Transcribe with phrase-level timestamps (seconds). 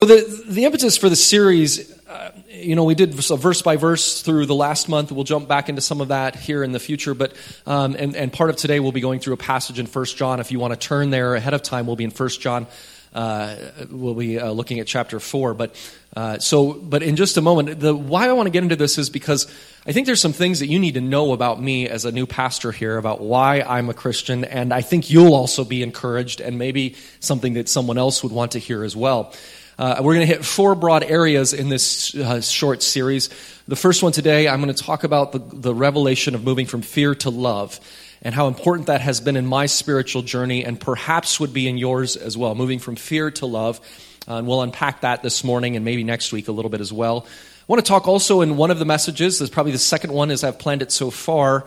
[0.00, 4.46] The, the impetus for the series, uh, you know, we did verse by verse through
[4.46, 5.10] the last month.
[5.10, 7.14] We'll jump back into some of that here in the future.
[7.14, 7.32] But
[7.66, 10.38] um, and, and part of today we'll be going through a passage in First John.
[10.38, 12.68] If you want to turn there ahead of time, we'll be in First John.
[13.12, 13.56] Uh,
[13.90, 15.52] we'll be uh, looking at chapter four.
[15.52, 15.74] But
[16.14, 18.98] uh, so, but in just a moment, the why I want to get into this
[18.98, 19.52] is because
[19.84, 22.26] I think there's some things that you need to know about me as a new
[22.26, 26.56] pastor here about why I'm a Christian, and I think you'll also be encouraged, and
[26.56, 29.34] maybe something that someone else would want to hear as well.
[29.78, 33.30] Uh, we're going to hit four broad areas in this uh, short series.
[33.68, 36.82] The first one today, I'm going to talk about the, the revelation of moving from
[36.82, 37.78] fear to love
[38.20, 41.78] and how important that has been in my spiritual journey and perhaps would be in
[41.78, 43.78] yours as well, moving from fear to love.
[44.26, 46.92] Uh, and we'll unpack that this morning and maybe next week a little bit as
[46.92, 47.24] well.
[47.28, 50.32] I want to talk also in one of the messages, that's probably the second one
[50.32, 51.66] as I've planned it so far,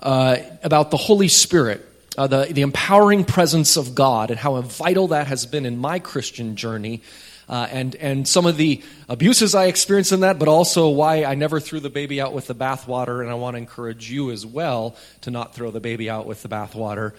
[0.00, 1.84] uh, about the Holy Spirit.
[2.16, 6.00] Uh, the, the empowering presence of God and how vital that has been in my
[6.00, 7.00] Christian journey
[7.48, 11.34] uh, and, and some of the abuses I experienced in that, but also why I
[11.34, 13.20] never threw the baby out with the bathwater.
[13.20, 16.42] And I want to encourage you as well to not throw the baby out with
[16.42, 17.14] the bathwater.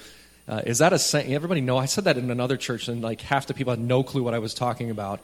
[0.48, 1.34] Uh, is that a saying?
[1.34, 1.78] Everybody know?
[1.78, 4.34] I said that in another church, and like half the people had no clue what
[4.34, 5.20] I was talking about.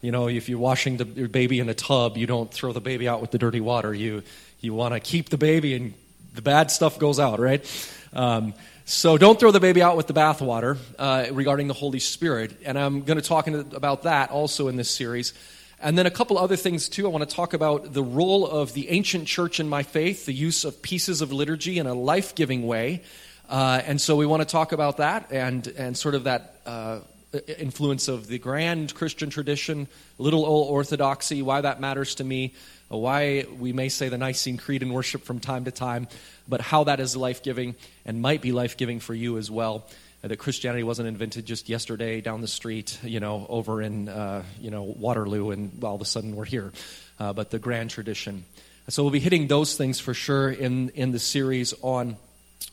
[0.00, 2.80] You know, if you're washing the, your baby in a tub, you don't throw the
[2.80, 3.92] baby out with the dirty water.
[3.92, 4.22] You
[4.60, 5.94] you want to keep the baby, and
[6.34, 7.64] the bad stuff goes out, right?
[8.12, 8.54] Um,
[8.88, 12.56] so don't throw the baby out with the bathwater uh, regarding the Holy Spirit.
[12.64, 15.34] And I'm going to talk about that also in this series.
[15.78, 17.04] And then a couple other things too.
[17.04, 20.32] I want to talk about the role of the ancient church in my faith, the
[20.32, 23.02] use of pieces of liturgy in a life giving way.
[23.46, 27.00] Uh, and so we want to talk about that and, and sort of that uh,
[27.32, 32.54] influence of the grand Christian tradition, little old orthodoxy, why that matters to me,
[32.88, 36.08] why we may say the Nicene Creed in worship from time to time,
[36.48, 37.74] but how that is life giving
[38.06, 39.86] and might be life giving for you as well.
[40.24, 44.42] Uh, that Christianity wasn't invented just yesterday down the street, you know, over in, uh,
[44.58, 46.72] you know, Waterloo, and all of a sudden we're here.
[47.20, 48.44] Uh, but the grand tradition.
[48.88, 52.16] So we'll be hitting those things for sure in, in the series on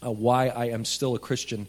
[0.04, 1.68] uh, why I am still a Christian.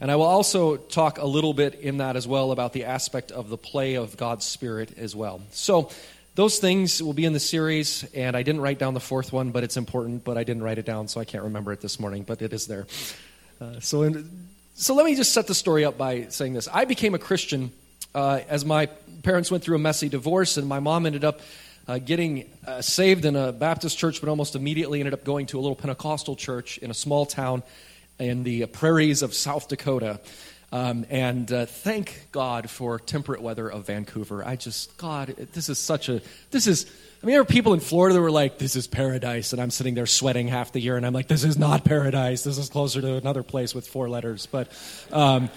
[0.00, 3.30] And I will also talk a little bit in that as well about the aspect
[3.32, 5.42] of the play of God's Spirit as well.
[5.50, 5.90] So
[6.36, 9.50] those things will be in the series, and I didn't write down the fourth one,
[9.50, 12.00] but it's important, but I didn't write it down, so I can't remember it this
[12.00, 12.86] morning, but it is there.
[13.60, 16.66] Uh, so, in, so let me just set the story up by saying this.
[16.72, 17.70] I became a Christian
[18.14, 18.86] uh, as my
[19.22, 21.40] parents went through a messy divorce, and my mom ended up
[21.86, 25.58] uh, getting uh, saved in a Baptist church, but almost immediately ended up going to
[25.58, 27.62] a little Pentecostal church in a small town
[28.20, 30.20] in the prairies of South Dakota.
[30.72, 34.46] Um, and uh, thank God for temperate weather of Vancouver.
[34.46, 36.22] I just, God, this is such a,
[36.52, 36.86] this is,
[37.22, 39.52] I mean, there are people in Florida that were like, this is paradise.
[39.52, 40.96] And I'm sitting there sweating half the year.
[40.96, 42.44] And I'm like, this is not paradise.
[42.44, 44.46] This is closer to another place with four letters.
[44.46, 44.70] But
[45.10, 45.50] um,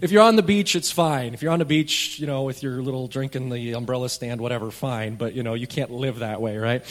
[0.00, 1.34] if you're on the beach, it's fine.
[1.34, 4.40] If you're on the beach, you know, with your little drink in the umbrella stand,
[4.40, 5.16] whatever, fine.
[5.16, 6.82] But, you know, you can't live that way, right?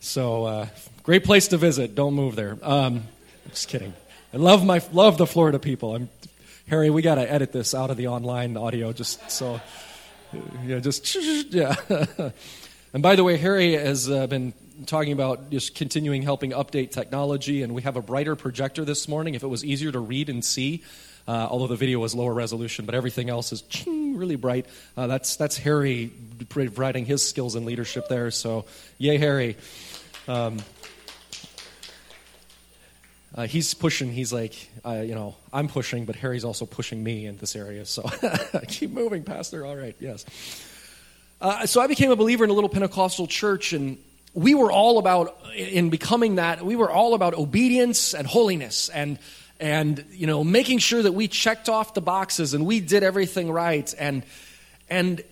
[0.00, 0.66] So, uh,
[1.04, 1.94] great place to visit.
[1.94, 2.58] Don't move there.
[2.62, 3.04] Um,
[3.50, 3.92] just kidding.
[4.32, 5.94] I love my love the Florida people.
[5.94, 6.08] I'm
[6.70, 9.60] Harry, we got to edit this out of the online audio just so,
[10.64, 11.16] yeah, just,
[11.50, 11.74] yeah.
[12.94, 14.52] and by the way, Harry has uh, been
[14.86, 19.34] talking about just continuing helping update technology, and we have a brighter projector this morning.
[19.34, 20.84] If it was easier to read and see,
[21.26, 24.66] uh, although the video was lower resolution, but everything else is really bright.
[24.96, 26.12] Uh, that's that's Harry
[26.50, 28.30] providing his skills and leadership there.
[28.30, 29.56] So, yay, Harry.
[30.28, 30.58] Um,
[33.34, 34.12] uh, he's pushing.
[34.12, 37.84] He's like, uh, you know, I'm pushing, but Harry's also pushing me in this area.
[37.86, 38.08] So
[38.68, 39.64] keep moving, Pastor.
[39.64, 40.26] All right, yes.
[41.40, 43.98] Uh, so I became a believer in a little Pentecostal church, and
[44.34, 46.64] we were all about in becoming that.
[46.64, 49.18] We were all about obedience and holiness, and
[49.60, 53.50] and you know, making sure that we checked off the boxes and we did everything
[53.50, 54.24] right, and
[54.88, 55.22] and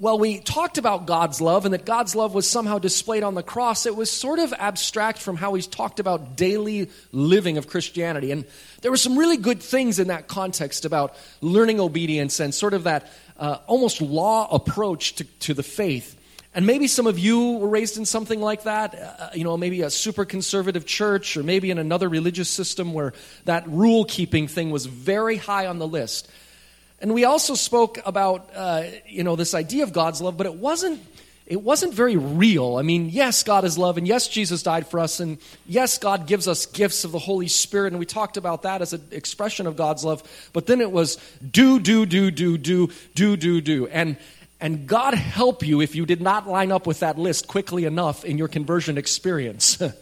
[0.00, 3.42] well, we talked about God's love and that God's love was somehow displayed on the
[3.42, 8.32] cross, it was sort of abstract from how he's talked about daily living of Christianity.
[8.32, 8.44] And
[8.82, 12.84] there were some really good things in that context about learning obedience and sort of
[12.84, 16.20] that uh, almost law approach to, to the faith.
[16.56, 19.82] And maybe some of you were raised in something like that, uh, you know, maybe
[19.82, 23.12] a super conservative church or maybe in another religious system where
[23.44, 26.28] that rule keeping thing was very high on the list.
[27.00, 30.54] And we also spoke about, uh, you know, this idea of God's love, but it
[30.54, 31.02] wasn't,
[31.46, 32.76] it wasn't very real.
[32.76, 36.26] I mean, yes, God is love, and yes, Jesus died for us, and yes, God
[36.26, 39.66] gives us gifts of the Holy Spirit, and we talked about that as an expression
[39.66, 41.18] of God's love, but then it was
[41.48, 43.86] do, do, do, do, do, do, do, do.
[43.88, 44.16] And,
[44.60, 48.24] and God help you if you did not line up with that list quickly enough
[48.24, 49.82] in your conversion experience.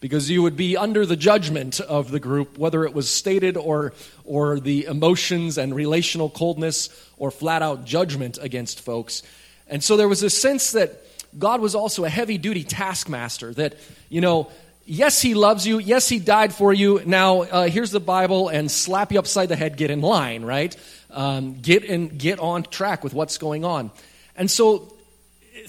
[0.00, 3.92] because you would be under the judgment of the group, whether it was stated or,
[4.24, 6.88] or the emotions and relational coldness
[7.18, 9.22] or flat out judgment against folks.
[9.68, 11.04] And so there was a sense that
[11.38, 13.76] God was also a heavy duty taskmaster, that,
[14.08, 14.50] you know,
[14.84, 15.78] yes, he loves you.
[15.78, 17.02] Yes, he died for you.
[17.06, 20.74] Now, uh, here's the Bible and slap you upside the head, get in line, right?
[21.10, 23.92] Um, get, in, get on track with what's going on.
[24.34, 24.92] And so,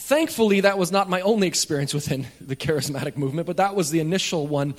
[0.01, 3.99] thankfully, that was not my only experience within the charismatic movement, but that was the
[3.99, 4.75] initial one.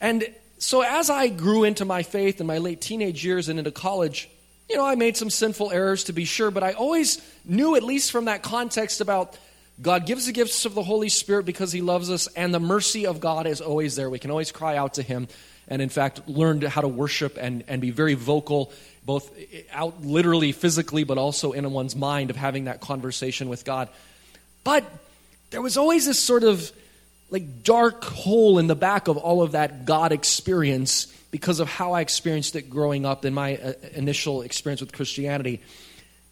[0.00, 3.70] And so, as I grew into my faith in my late teenage years and into
[3.70, 4.28] college,
[4.68, 7.82] you know, I made some sinful errors to be sure, but I always knew, at
[7.82, 9.36] least from that context, about
[9.80, 13.06] God gives the gifts of the Holy Spirit because He loves us, and the mercy
[13.06, 14.10] of God is always there.
[14.10, 15.28] We can always cry out to Him,
[15.68, 18.72] and in fact, learn how to worship and, and be very vocal,
[19.04, 19.30] both
[19.72, 23.88] out literally, physically, but also in one's mind of having that conversation with God.
[24.68, 24.84] But
[25.48, 26.70] there was always this sort of
[27.30, 31.94] like dark hole in the back of all of that God experience because of how
[31.94, 35.62] I experienced it growing up in my uh, initial experience with Christianity.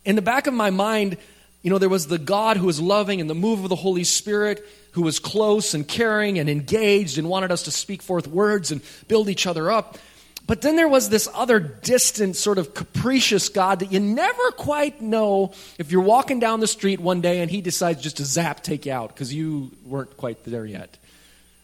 [0.05, 1.17] In the back of my mind,
[1.63, 4.05] you know, there was the God who was loving and the move of the Holy
[4.05, 8.71] Spirit, who was close and caring and engaged and wanted us to speak forth words
[8.71, 9.97] and build each other up.
[10.47, 15.01] But then there was this other distant, sort of capricious God that you never quite
[15.01, 18.63] know if you're walking down the street one day and he decides just to zap,
[18.63, 20.99] take you out because you weren't quite there yet.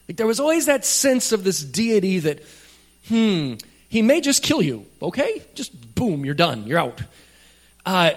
[0.09, 2.43] Like there was always that sense of this deity that,
[3.07, 3.55] hmm,
[3.89, 5.43] he may just kill you, okay?
[5.55, 7.01] Just boom, you're done, you're out.
[7.87, 8.13] Uh,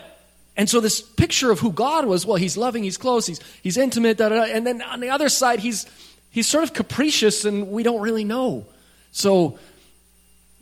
[0.58, 3.78] and so this picture of who God was, well, he's loving, he's close, he's, he's
[3.78, 4.44] intimate, da, da, da.
[4.46, 5.86] and then on the other side, he's,
[6.32, 8.66] he's sort of capricious and we don't really know.
[9.12, 9.60] So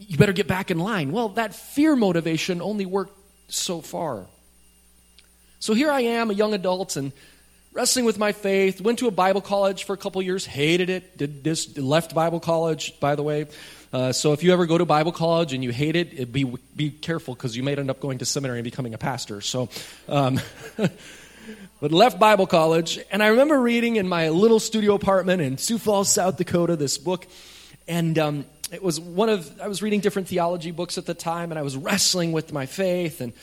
[0.08, 1.12] you better get back in line.
[1.12, 3.18] Well, that fear motivation only worked
[3.48, 4.26] so far.
[5.60, 7.12] So here I am, a young adult, and
[7.74, 8.82] wrestling with my faith.
[8.82, 11.18] Went to a Bible college for a couple years, hated it.
[11.18, 13.48] Did this, left Bible college, by the way.
[13.92, 16.46] Uh, so if you ever go to Bible college and you hate it, be
[16.76, 19.40] be careful because you may end up going to seminary and becoming a pastor.
[19.40, 19.70] So,
[20.10, 20.40] um,
[21.80, 25.78] but left Bible college, and I remember reading in my little studio apartment in Sioux
[25.78, 27.28] Falls, South Dakota, this book,
[27.88, 31.52] and um, it was one of I was reading different theology books at the time,
[31.52, 33.34] and I was wrestling with my faith and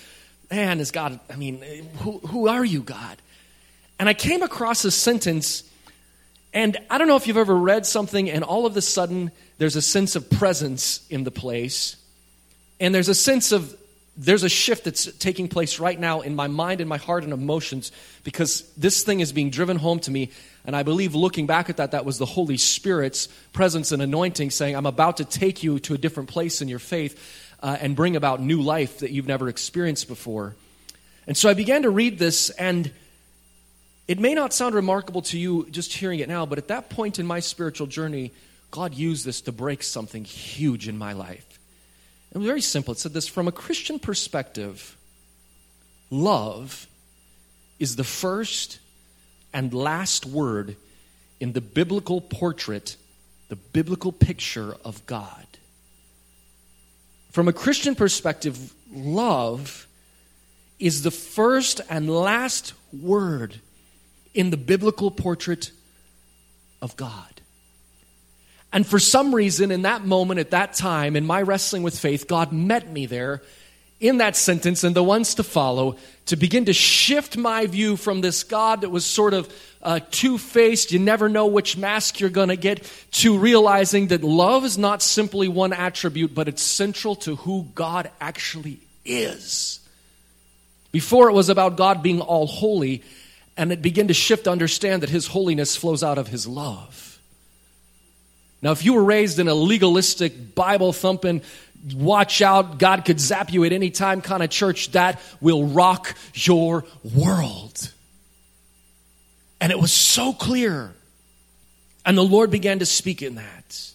[0.50, 1.20] man, is God?
[1.30, 1.62] I mean,
[1.98, 3.16] who who are you, God?
[3.98, 5.62] And I came across a sentence,
[6.52, 9.76] and I don't know if you've ever read something, and all of a sudden there's
[9.76, 11.96] a sense of presence in the place.
[12.80, 13.76] And there's a sense of
[14.16, 17.32] there's a shift that's taking place right now in my mind and my heart and
[17.32, 17.92] emotions
[18.24, 20.30] because this thing is being driven home to me.
[20.64, 24.50] And I believe looking back at that, that was the Holy Spirit's presence and anointing
[24.50, 27.18] saying, I'm about to take you to a different place in your faith
[27.62, 30.54] uh, and bring about new life that you've never experienced before.
[31.26, 32.90] And so I began to read this, and
[34.08, 37.18] it may not sound remarkable to you just hearing it now, but at that point
[37.18, 38.32] in my spiritual journey,
[38.70, 41.58] God used this to break something huge in my life.
[42.32, 42.92] It was very simple.
[42.92, 44.96] It said this from a Christian perspective,
[46.10, 46.86] love
[47.78, 48.78] is the first
[49.52, 50.76] and last word
[51.40, 52.96] in the biblical portrait,
[53.48, 55.46] the biblical picture of God.
[57.32, 59.86] From a Christian perspective, love
[60.78, 63.60] is the first and last word
[64.34, 65.70] in the biblical portrait
[66.82, 67.40] of God.
[68.72, 72.28] And for some reason, in that moment, at that time, in my wrestling with faith,
[72.28, 73.42] God met me there
[74.00, 78.22] in that sentence and the ones to follow to begin to shift my view from
[78.22, 79.52] this God that was sort of
[79.82, 84.22] uh, two faced, you never know which mask you're going to get, to realizing that
[84.22, 89.80] love is not simply one attribute, but it's central to who God actually is.
[90.92, 93.02] Before it was about God being all holy,
[93.56, 97.18] and it began to shift to understand that His holiness flows out of His love.
[98.62, 101.42] Now, if you were raised in a legalistic, Bible thumping,
[101.94, 106.14] watch out, God could zap you at any time kind of church, that will rock
[106.34, 107.92] your world.
[109.60, 110.92] And it was so clear.
[112.04, 113.90] And the Lord began to speak in that.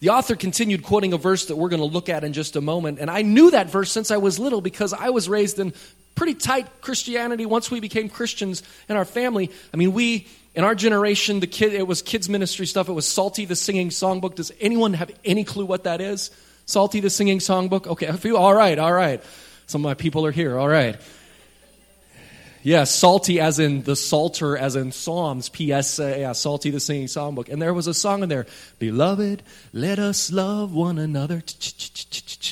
[0.00, 2.60] The author continued quoting a verse that we're going to look at in just a
[2.60, 3.00] moment.
[3.00, 5.72] And I knew that verse since I was little because I was raised in
[6.14, 9.50] pretty tight Christianity once we became Christians in our family.
[9.74, 12.88] I mean, we in our generation, the kid, it was kids ministry stuff.
[12.88, 14.34] It was Psalty the singing songbook.
[14.34, 16.30] Does anyone have any clue what that is?
[16.68, 17.86] Psalty the singing songbook.
[17.86, 18.36] Okay, a few.
[18.36, 19.24] all right, all right.
[19.68, 20.58] Some of my people are here.
[20.58, 21.00] All right.
[22.62, 25.98] Yeah, Psalty as in the Psalter, as in Psalms, P.S.
[25.98, 27.48] Uh, yeah, Psalty the singing songbook.
[27.48, 28.44] And there was a song in there,
[28.78, 31.42] Beloved, let us love one another,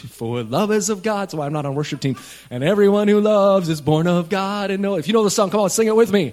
[0.08, 1.30] for love is of God.
[1.30, 2.16] So I'm not on worship team.
[2.48, 4.70] And everyone who loves is born of God.
[4.70, 6.32] And know, if you know the song, come on, sing it with me.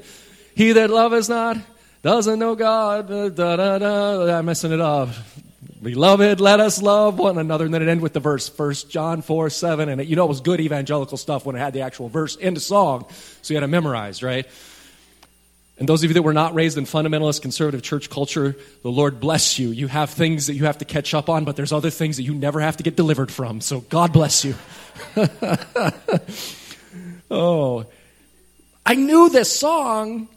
[0.56, 1.58] He that loveth not
[2.02, 3.10] doesn't know God.
[3.10, 4.38] Da, da, da.
[4.38, 5.10] I'm messing it up.
[5.84, 7.66] Beloved, let us love one another.
[7.66, 9.90] And then it ended with the verse, 1 John 4 7.
[9.90, 12.38] And it, you know, it was good evangelical stuff when it had the actual verse
[12.38, 13.06] in the song.
[13.42, 14.48] So you had to memorize, right?
[15.78, 19.20] And those of you that were not raised in fundamentalist conservative church culture, the Lord
[19.20, 19.72] bless you.
[19.72, 22.24] You have things that you have to catch up on, but there's other things that
[22.24, 23.60] you never have to get delivered from.
[23.60, 24.56] So God bless you.
[27.32, 27.86] oh,
[28.86, 30.30] I knew this song,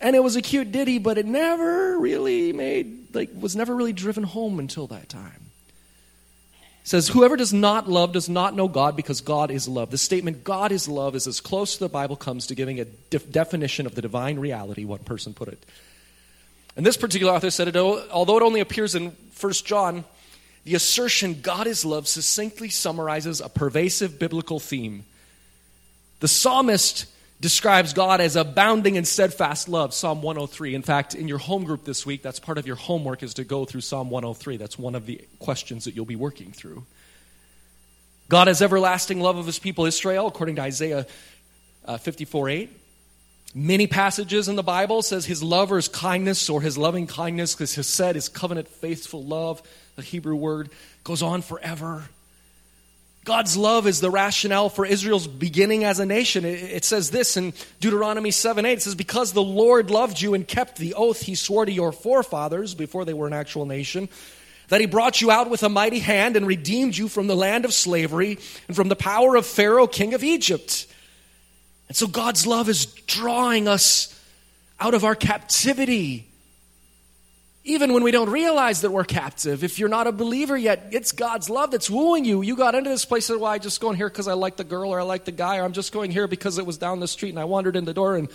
[0.00, 3.92] and it was a cute ditty, but it never really made, like, was never really
[3.92, 5.50] driven home until that time.
[6.82, 9.90] It says, Whoever does not love does not know God because God is love.
[9.90, 12.84] The statement, God is love, is as close to the Bible comes to giving a
[12.84, 15.64] def- definition of the divine reality, one person put it.
[16.76, 20.04] And this particular author said, it, oh, although it only appears in 1 John,
[20.64, 25.04] the assertion God is love succinctly summarizes a pervasive biblical theme.
[26.20, 27.06] The psalmist
[27.40, 30.74] describes God as abounding in steadfast love, Psalm 103.
[30.74, 33.44] In fact, in your home group this week, that's part of your homework is to
[33.44, 34.56] go through Psalm 103.
[34.56, 36.84] That's one of the questions that you'll be working through.
[38.28, 41.06] God has everlasting love of his people Israel, according to Isaiah
[41.84, 42.70] uh, 54 8.
[43.54, 47.54] Many passages in the Bible says his love or his kindness or his loving kindness,
[47.54, 49.62] because his said his covenant faithful love,
[49.96, 50.70] the Hebrew word,
[51.02, 52.04] goes on forever.
[53.28, 56.46] God's love is the rationale for Israel's beginning as a nation.
[56.46, 58.72] It says this in Deuteronomy 7 8.
[58.72, 61.92] It says, Because the Lord loved you and kept the oath he swore to your
[61.92, 64.08] forefathers before they were an actual nation,
[64.68, 67.66] that he brought you out with a mighty hand and redeemed you from the land
[67.66, 70.86] of slavery and from the power of Pharaoh, king of Egypt.
[71.88, 74.18] And so God's love is drawing us
[74.80, 76.27] out of our captivity
[77.68, 79.62] even when we don't realize that we're captive.
[79.62, 82.40] If you're not a believer yet, it's God's love that's wooing you.
[82.40, 84.64] You got into this place and, well, I just going here because I like the
[84.64, 87.00] girl or I like the guy, or I'm just going here because it was down
[87.00, 88.16] the street and I wandered in the door.
[88.16, 88.28] And,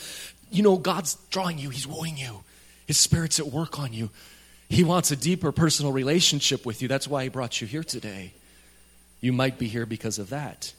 [0.52, 2.44] you know, God's drawing you, He's wooing you.
[2.86, 4.12] His Spirit's at work on you.
[4.70, 6.88] He wants a deeper personal relationship with you.
[6.88, 8.34] That's why He brought you here today.
[9.20, 10.74] You might be here because of that.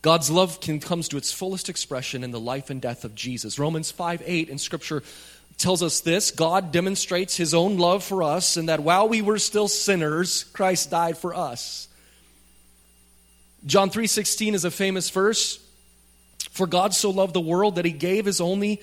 [0.00, 3.58] God's love can, comes to its fullest expression in the life and death of Jesus.
[3.58, 5.02] Romans 5 8 in Scripture
[5.58, 9.38] tells us this God demonstrates his own love for us, and that while we were
[9.38, 11.88] still sinners, Christ died for us.
[13.66, 15.58] John 3:16 is a famous verse.
[16.50, 18.80] For God so loved the world that he gave his only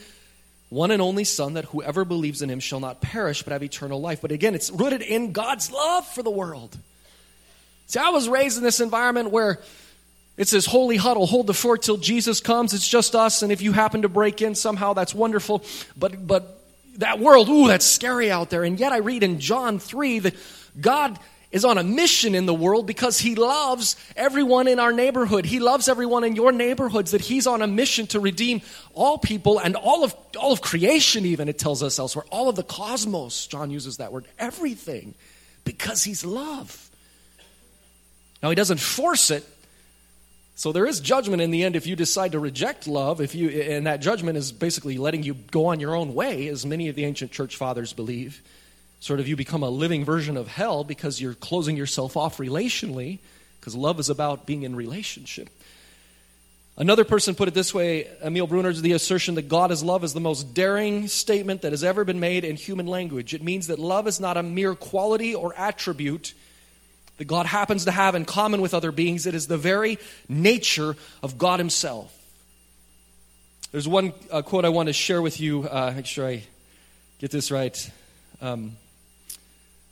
[0.70, 4.01] one and only son that whoever believes in him shall not perish but have eternal
[4.01, 4.22] life.
[4.22, 6.77] But again, it's rooted in God's love for the world.
[7.88, 9.60] See, I was raised in this environment where
[10.38, 12.74] it's this holy huddle, hold the fort till Jesus comes.
[12.74, 15.63] It's just us, and if you happen to break in somehow, that's wonderful.
[15.96, 16.54] But but
[16.98, 18.64] that world, ooh, that's scary out there.
[18.64, 20.36] And yet I read in John 3 that
[20.80, 21.20] God
[21.52, 25.46] is on a mission in the world because he loves everyone in our neighborhood.
[25.46, 28.62] He loves everyone in your neighborhoods that he's on a mission to redeem
[28.94, 32.25] all people and all of all of creation even it tells us elsewhere.
[32.30, 35.14] All of the cosmos, John uses that word, everything
[35.64, 36.90] because he's love.
[38.44, 39.48] Now he doesn't force it,
[40.55, 43.50] so there is judgment in the end if you decide to reject love, if you
[43.50, 46.95] and that judgment is basically letting you go on your own way, as many of
[46.95, 48.41] the ancient church fathers believe.
[49.01, 53.19] Sort of you become a living version of hell because you're closing yourself off relationally,
[53.59, 55.50] because love is about being in relationship.
[56.77, 60.13] Another person put it this way, Emil Brunner, the assertion that God is love is
[60.13, 63.33] the most daring statement that has ever been made in human language.
[63.33, 66.33] It means that love is not a mere quality or attribute
[67.17, 69.25] that God happens to have in common with other beings.
[69.25, 72.13] It is the very nature of God Himself.
[73.72, 75.63] There's one uh, quote I want to share with you.
[75.63, 76.43] Uh, make sure I
[77.19, 77.91] get this right.
[78.41, 78.77] Um,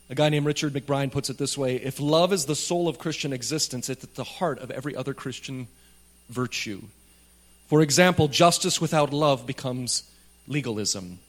[0.09, 2.99] a guy named Richard McBrien puts it this way If love is the soul of
[2.99, 5.67] Christian existence, it's at the heart of every other Christian
[6.29, 6.81] virtue.
[7.67, 10.03] For example, justice without love becomes
[10.47, 11.19] legalism,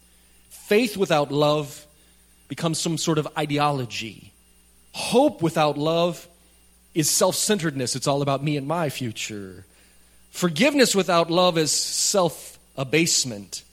[0.50, 1.86] faith without love
[2.48, 4.33] becomes some sort of ideology.
[4.94, 6.28] Hope without love
[6.94, 7.96] is self centeredness.
[7.96, 9.66] It's all about me and my future.
[10.30, 13.64] Forgiveness without love is self abasement,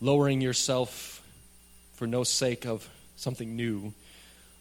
[0.00, 1.22] lowering yourself
[1.96, 3.92] for no sake of something new.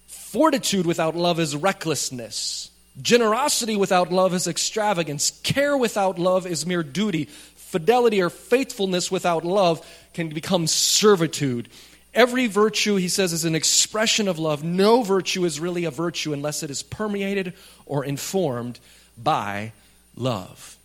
[0.07, 2.69] Fortitude without love is recklessness.
[3.01, 5.39] Generosity without love is extravagance.
[5.43, 7.25] Care without love is mere duty.
[7.55, 11.69] Fidelity or faithfulness without love can become servitude.
[12.15, 14.63] Every virtue, he says, is an expression of love.
[14.63, 17.53] No virtue is really a virtue unless it is permeated
[17.85, 18.79] or informed
[19.21, 19.73] by
[20.15, 20.77] love.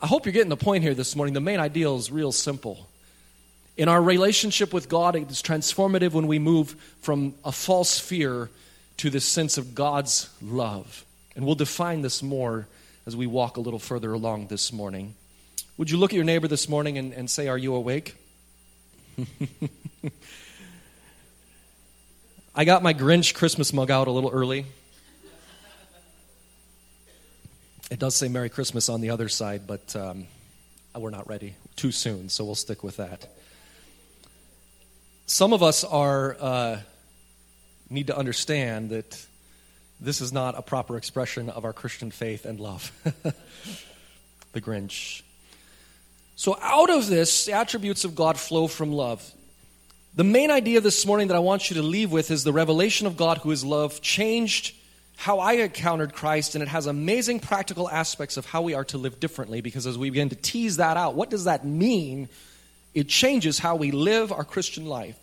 [0.00, 1.32] I hope you're getting the point here this morning.
[1.32, 2.88] The main ideal is real simple.
[3.76, 8.50] In our relationship with God, it is transformative when we move from a false fear
[8.96, 11.04] to this sense of God's love.
[11.36, 12.66] And we'll define this more
[13.06, 15.14] as we walk a little further along this morning.
[15.78, 18.16] Would you look at your neighbor this morning and, and say, Are you awake?
[22.54, 24.66] I got my Grinch Christmas mug out a little early.
[27.90, 30.26] It does say Merry Christmas on the other side, but um,
[30.96, 33.28] we're not ready too soon, so we'll stick with that.
[35.26, 36.80] Some of us are uh,
[37.90, 39.26] need to understand that
[40.00, 42.90] this is not a proper expression of our Christian faith and love.
[44.52, 45.22] the Grinch.
[46.42, 49.32] So, out of this, the attributes of God flow from love.
[50.16, 53.06] The main idea this morning that I want you to leave with is the revelation
[53.06, 54.74] of God, who is love, changed
[55.14, 58.98] how I encountered Christ, and it has amazing practical aspects of how we are to
[58.98, 62.28] live differently because as we begin to tease that out, what does that mean?
[62.92, 65.16] It changes how we live our Christian life.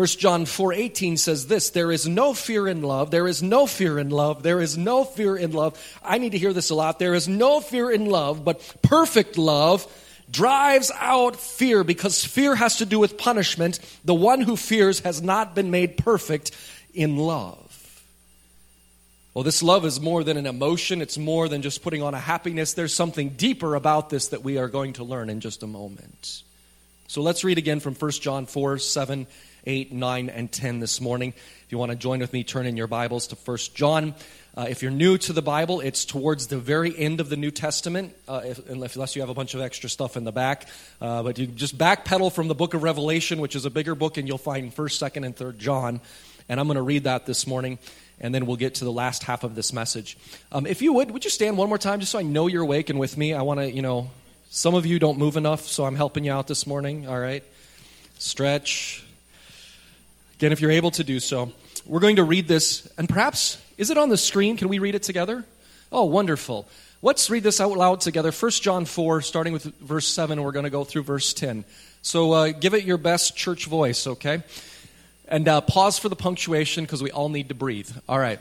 [0.00, 3.98] 1 John 4:18 says this, there is no fear in love, there is no fear
[3.98, 5.78] in love, there is no fear in love.
[6.02, 6.98] I need to hear this a lot.
[6.98, 9.86] There is no fear in love, but perfect love
[10.30, 13.78] drives out fear because fear has to do with punishment.
[14.02, 16.52] The one who fears has not been made perfect
[16.94, 18.02] in love.
[19.34, 22.18] Well, this love is more than an emotion, it's more than just putting on a
[22.18, 22.72] happiness.
[22.72, 26.42] There's something deeper about this that we are going to learn in just a moment.
[27.06, 29.26] So let's read again from 1 John 4 7,
[29.66, 31.34] 8, 9, and 10 this morning.
[31.36, 34.14] If you want to join with me, turn in your Bibles to 1 John.
[34.56, 37.50] Uh, if you're new to the Bible, it's towards the very end of the New
[37.50, 40.66] Testament, uh, if, unless you have a bunch of extra stuff in the back.
[41.00, 44.16] Uh, but you just backpedal from the book of Revelation, which is a bigger book,
[44.16, 46.00] and you'll find 1st, 2nd, and 3rd John.
[46.48, 47.78] And I'm going to read that this morning,
[48.20, 50.18] and then we'll get to the last half of this message.
[50.50, 52.64] Um, if you would, would you stand one more time just so I know you're
[52.64, 53.34] awake and with me?
[53.34, 54.10] I want to, you know,
[54.50, 57.44] some of you don't move enough, so I'm helping you out this morning, all right?
[58.18, 59.04] Stretch.
[60.40, 61.52] Again, if you're able to do so,
[61.84, 64.56] we're going to read this, and perhaps is it on the screen?
[64.56, 65.44] Can we read it together?
[65.92, 66.66] Oh, wonderful.
[67.02, 68.32] Let's read this out loud together.
[68.32, 71.66] 1 John 4, starting with verse 7, and we're going to go through verse 10.
[72.00, 74.42] So uh, give it your best church voice, okay?
[75.28, 77.90] And uh, pause for the punctuation because we all need to breathe.
[78.08, 78.40] All right.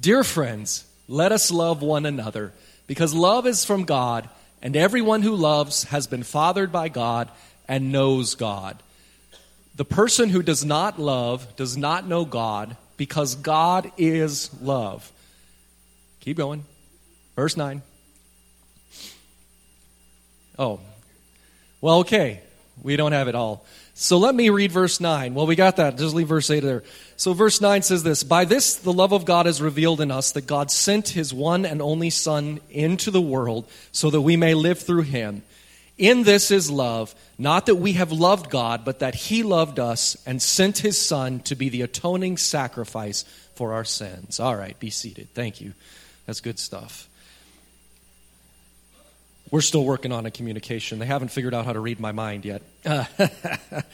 [0.00, 2.54] Dear friends, let us love one another
[2.86, 4.30] because love is from God,
[4.62, 7.30] and everyone who loves has been fathered by God
[7.68, 8.82] and knows God.
[9.78, 15.10] The person who does not love does not know God because God is love.
[16.18, 16.64] Keep going.
[17.36, 17.80] Verse 9.
[20.58, 20.80] Oh,
[21.80, 22.40] well, okay.
[22.82, 23.64] We don't have it all.
[23.94, 25.34] So let me read verse 9.
[25.34, 25.96] Well, we got that.
[25.96, 26.82] Just leave verse 8 there.
[27.16, 30.32] So verse 9 says this By this the love of God is revealed in us,
[30.32, 34.54] that God sent his one and only Son into the world so that we may
[34.54, 35.44] live through him.
[35.98, 40.16] In this is love, not that we have loved God, but that He loved us
[40.24, 43.24] and sent His Son to be the atoning sacrifice
[43.56, 44.38] for our sins.
[44.38, 45.28] All right, be seated.
[45.34, 45.74] Thank you.
[46.26, 47.08] That's good stuff.
[49.50, 50.98] We're still working on a communication.
[50.98, 52.62] They haven't figured out how to read my mind yet.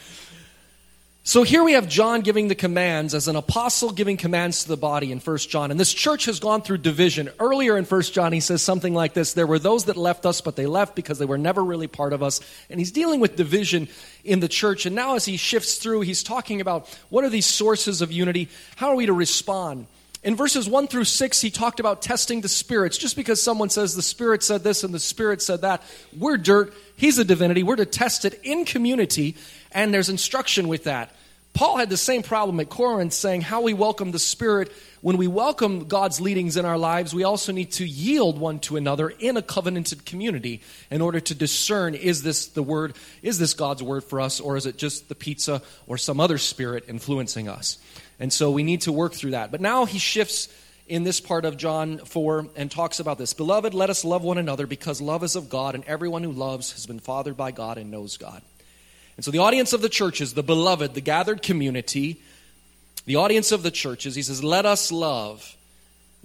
[1.26, 4.76] So here we have John giving the commands as an apostle giving commands to the
[4.76, 5.70] body in 1 John.
[5.70, 7.30] And this church has gone through division.
[7.40, 10.42] Earlier in 1 John, he says something like this There were those that left us,
[10.42, 12.42] but they left because they were never really part of us.
[12.68, 13.88] And he's dealing with division
[14.22, 14.84] in the church.
[14.84, 18.50] And now, as he shifts through, he's talking about what are these sources of unity?
[18.76, 19.86] How are we to respond?
[20.24, 22.96] In verses 1 through 6, he talked about testing the spirits.
[22.96, 25.82] Just because someone says the spirit said this and the spirit said that,
[26.16, 29.36] we're dirt, he's a divinity, we're to test it in community
[29.70, 31.14] and there's instruction with that.
[31.52, 34.72] Paul had the same problem at Corinth, saying how we welcome the Spirit.
[35.02, 38.76] When we welcome God's leadings in our lives, we also need to yield one to
[38.76, 43.54] another in a covenanted community in order to discern is this the word, is this
[43.54, 47.48] God's word for us, or is it just the pizza or some other spirit influencing
[47.48, 47.78] us?
[48.20, 49.50] And so we need to work through that.
[49.50, 50.48] But now he shifts
[50.86, 53.32] in this part of John 4 and talks about this.
[53.32, 56.72] Beloved, let us love one another because love is of God, and everyone who loves
[56.72, 58.42] has been fathered by God and knows God.
[59.16, 62.20] And so the audience of the churches, the beloved, the gathered community,
[63.06, 65.56] the audience of the churches, he says, let us love.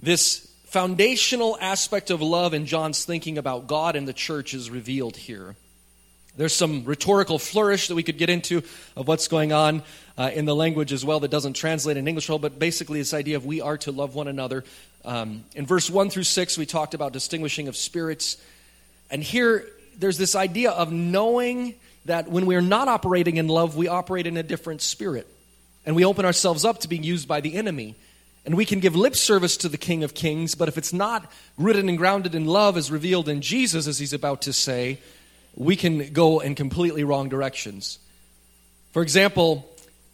[0.00, 5.16] This foundational aspect of love in John's thinking about God and the church is revealed
[5.16, 5.56] here.
[6.36, 8.62] There's some rhetorical flourish that we could get into
[8.96, 9.82] of what's going on
[10.16, 13.14] uh, in the language as well that doesn't translate in English well, but basically this
[13.14, 14.64] idea of we are to love one another.
[15.04, 18.36] Um, in verse 1 through 6, we talked about distinguishing of spirits.
[19.10, 19.66] And here,
[19.98, 24.36] there's this idea of knowing that when we're not operating in love, we operate in
[24.36, 25.26] a different spirit.
[25.84, 27.96] And we open ourselves up to being used by the enemy.
[28.46, 31.30] And we can give lip service to the King of Kings, but if it's not
[31.58, 34.98] rooted and grounded in love as revealed in Jesus, as he's about to say,
[35.54, 37.98] we can go in completely wrong directions.
[38.92, 39.68] For example,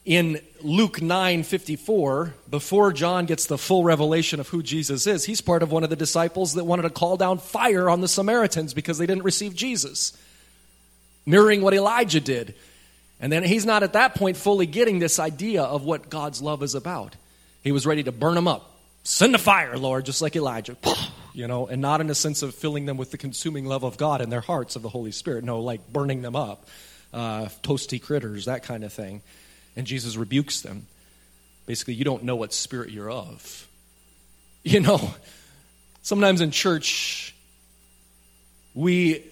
[0.04, 5.62] in Luke 9:54, before John gets the full revelation of who Jesus is, he's part
[5.62, 8.98] of one of the disciples that wanted to call down fire on the Samaritans because
[8.98, 10.16] they didn't receive Jesus
[11.26, 12.54] mirroring what Elijah did.
[13.20, 16.62] And then he's not at that point fully getting this idea of what God's love
[16.62, 17.16] is about.
[17.64, 18.76] He was ready to burn them up.
[19.02, 20.76] Send the fire, Lord, just like Elijah.
[21.36, 23.98] You know, and not in a sense of filling them with the consuming love of
[23.98, 25.44] God in their hearts of the Holy Spirit.
[25.44, 26.66] No, like burning them up,
[27.12, 29.20] uh, toasty critters, that kind of thing.
[29.76, 30.86] And Jesus rebukes them.
[31.66, 33.68] Basically, you don't know what spirit you're of.
[34.64, 35.14] You know,
[36.02, 37.32] sometimes in church,
[38.74, 39.22] we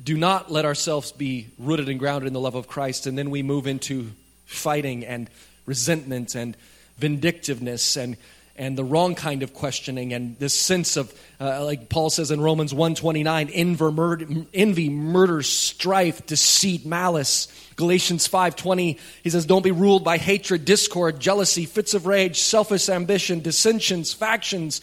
[0.00, 3.30] do not let ourselves be rooted and grounded in the love of Christ, and then
[3.30, 4.12] we move into
[4.44, 5.28] fighting and
[5.66, 6.56] resentment and
[6.96, 8.16] vindictiveness and
[8.62, 12.40] and the wrong kind of questioning and this sense of uh, like paul says in
[12.40, 19.72] romans 1.29 envy, murder, envy murder strife deceit malice galatians 5.20 he says don't be
[19.72, 24.80] ruled by hatred discord jealousy fits of rage selfish ambition dissensions factions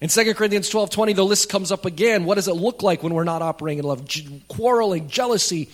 [0.00, 2.26] in 2 Corinthians 12.20 the list comes up again.
[2.26, 4.06] What does it look like when we're not operating in love?
[4.48, 5.70] quarreling, jealousy,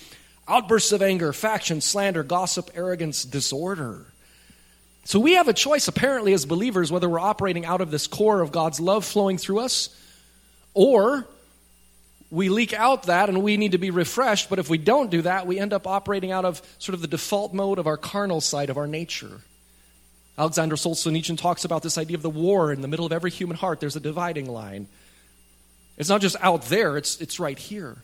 [0.47, 4.10] outbursts of anger, faction, slander, gossip, arrogance, disorder.
[5.05, 8.41] So we have a choice, apparently, as believers, whether we're operating out of this core
[8.41, 9.89] of God's love flowing through us,
[10.75, 11.27] or
[12.31, 14.49] we leak out that and we need to be refreshed.
[14.49, 17.09] But if we don't do that, we end up operating out of sort of the
[17.09, 19.41] default mode of our carnal side of our nature.
[20.39, 23.57] Alexander Solzhenitsyn talks about this idea of the war in the middle of every human
[23.57, 23.81] heart.
[23.81, 24.87] There's a dividing line.
[25.99, 27.99] It's not just out there, it's, it's right here.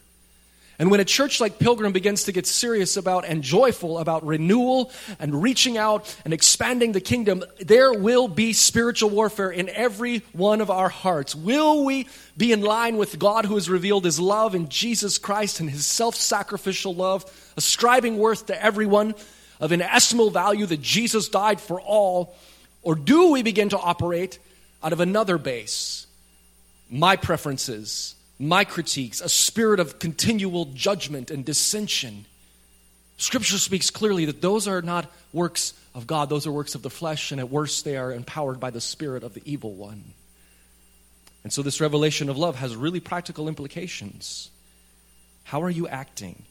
[0.78, 4.92] And when a church like Pilgrim begins to get serious about and joyful about renewal
[5.18, 10.60] and reaching out and expanding the kingdom, there will be spiritual warfare in every one
[10.60, 11.34] of our hearts.
[11.34, 15.60] Will we be in line with God who has revealed his love in Jesus Christ
[15.60, 17.24] and his self sacrificial love,
[17.56, 19.14] ascribing worth to everyone?
[19.60, 22.34] of inestimable value that Jesus died for all?
[22.82, 24.38] Or do we begin to operate
[24.82, 26.06] out of another base?
[26.90, 32.26] My preferences, my critiques, a spirit of continual judgment and dissension.
[33.16, 36.90] Scripture speaks clearly that those are not works of God, those are works of the
[36.90, 40.04] flesh, and at worst, they are empowered by the spirit of the evil one.
[41.42, 44.50] And so, this revelation of love has really practical implications.
[45.44, 46.42] How are you acting?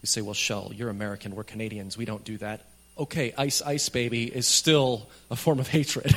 [0.00, 2.64] You say, well, Shell, you're American, we're Canadians, we don't do that.
[2.96, 6.16] Okay, ice, ice, baby is still a form of hatred.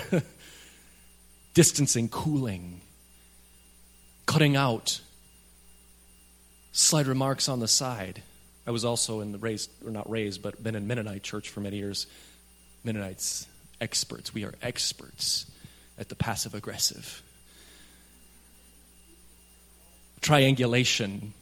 [1.54, 2.80] Distancing, cooling,
[4.30, 5.02] cutting out,
[6.72, 8.22] slight remarks on the side.
[8.68, 11.62] I was also in the raised, or not raised, but been in Mennonite church for
[11.62, 12.06] many years.
[12.84, 13.48] Mennonites,
[13.82, 14.32] experts.
[14.32, 15.50] We are experts
[15.98, 17.24] at the passive aggressive.
[20.22, 21.34] Triangulation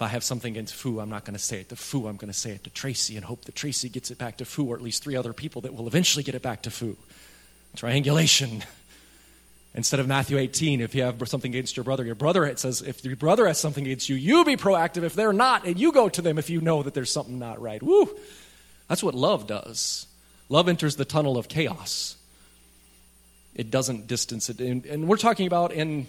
[0.00, 2.06] if I have something against Foo, I'm not going to say it to Foo.
[2.06, 4.46] I'm going to say it to Tracy and hope that Tracy gets it back to
[4.46, 6.96] Foo, or at least three other people that will eventually get it back to Foo.
[7.76, 8.64] Triangulation.
[9.72, 12.82] Instead of Matthew 18, if you have something against your brother, your brother it says,
[12.82, 15.04] if your brother has something against you, you be proactive.
[15.04, 17.60] If they're not, and you go to them if you know that there's something not
[17.60, 17.80] right.
[17.80, 18.08] Woo!
[18.88, 20.06] That's what love does.
[20.48, 22.16] Love enters the tunnel of chaos.
[23.54, 24.60] It doesn't distance it.
[24.60, 26.08] And, and we're talking about in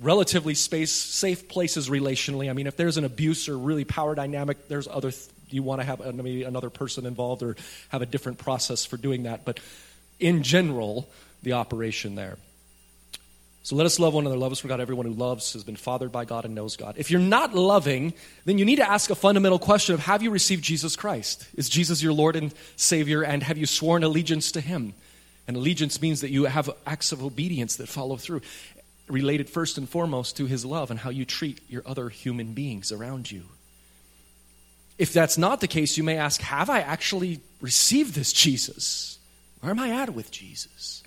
[0.00, 2.50] relatively space, safe places relationally.
[2.50, 5.80] I mean, if there's an abuse or really power dynamic, there's other, th- you want
[5.80, 7.56] to have uh, maybe another person involved or
[7.90, 9.44] have a different process for doing that.
[9.44, 9.60] But
[10.18, 11.08] in general,
[11.44, 12.38] the operation there.
[13.62, 14.38] So let us love one another.
[14.38, 14.80] Love us for God.
[14.80, 16.94] Everyone who loves has been fathered by God and knows God.
[16.96, 18.14] If you're not loving,
[18.46, 21.46] then you need to ask a fundamental question of have you received Jesus Christ?
[21.54, 23.22] Is Jesus your Lord and Savior?
[23.22, 24.94] And have you sworn allegiance to Him?
[25.46, 28.40] And allegiance means that you have acts of obedience that follow through
[29.10, 32.92] related first and foremost to his love and how you treat your other human beings
[32.92, 33.44] around you.
[34.98, 39.18] If that's not the case, you may ask, Have I actually received this Jesus?
[39.60, 41.02] Where am I at with Jesus?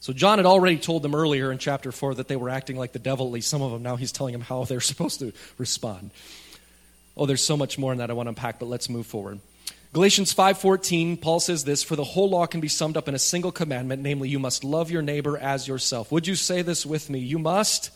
[0.00, 2.92] So, John had already told them earlier in chapter 4 that they were acting like
[2.92, 3.82] the devil, at least some of them.
[3.82, 6.10] Now he's telling them how they're supposed to respond.
[7.16, 9.40] Oh, there's so much more in that I want to unpack, but let's move forward.
[9.92, 13.18] Galatians 5:14 Paul says this for the whole law can be summed up in a
[13.18, 16.12] single commandment namely you must love your neighbor as yourself.
[16.12, 17.18] Would you say this with me?
[17.18, 17.90] You must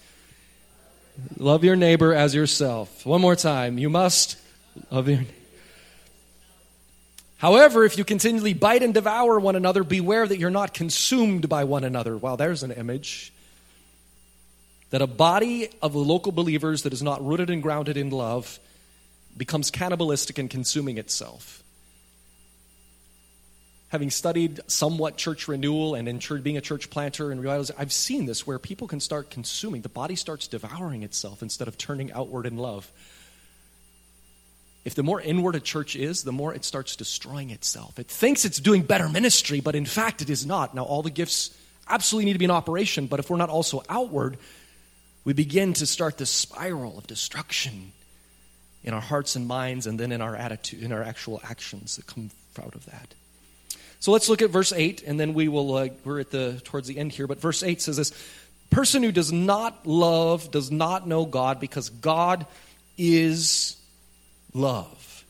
[1.38, 3.06] love your neighbor as yourself.
[3.06, 3.78] One more time.
[3.78, 4.36] You must
[4.90, 5.20] love your
[7.44, 11.64] However, if you continually bite and devour one another, beware that you're not consumed by
[11.64, 12.16] one another.
[12.16, 13.34] Wow, there's an image.
[14.88, 18.58] That a body of local believers that is not rooted and grounded in love
[19.36, 21.62] becomes cannibalistic and consuming itself
[23.94, 28.26] having studied somewhat church renewal and church, being a church planter and realize I've seen
[28.26, 29.82] this where people can start consuming.
[29.82, 32.90] The body starts devouring itself instead of turning outward in love.
[34.84, 37.98] If the more inward a church is, the more it starts destroying itself.
[37.98, 40.74] It thinks it's doing better ministry, but in fact it is not.
[40.74, 41.56] Now, all the gifts
[41.88, 44.36] absolutely need to be in operation, but if we're not also outward,
[45.24, 47.92] we begin to start this spiral of destruction
[48.82, 52.06] in our hearts and minds, and then in our attitude, in our actual actions that
[52.06, 52.30] come
[52.62, 53.14] out of that.
[54.00, 56.86] So let's look at verse 8, and then we will, uh, we're at the, towards
[56.86, 58.12] the end here, but verse 8 says this
[58.68, 62.46] Person who does not love does not know God because God
[62.98, 63.76] is
[64.54, 65.24] love.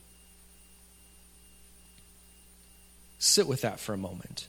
[3.19, 4.47] Sit with that for a moment.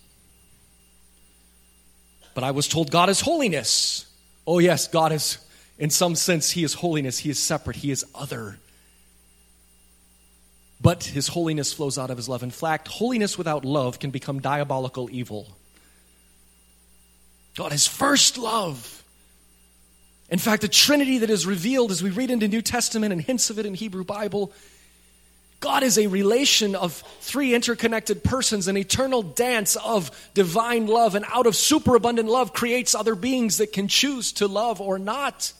[2.34, 4.06] But I was told God is holiness.
[4.46, 5.38] Oh, yes, God is,
[5.78, 7.18] in some sense, He is holiness.
[7.18, 7.76] He is separate.
[7.76, 8.58] He is other
[10.80, 12.42] but his holiness flows out of his love.
[12.42, 15.56] In fact, holiness without love can become diabolical evil.
[17.56, 19.02] God is first love.
[20.28, 23.50] In fact, the Trinity that is revealed as we read into New Testament and hints
[23.50, 24.52] of it in Hebrew Bible,
[25.60, 31.24] God is a relation of three interconnected persons, an eternal dance of divine love, and
[31.28, 35.52] out of superabundant love creates other beings that can choose to love or not.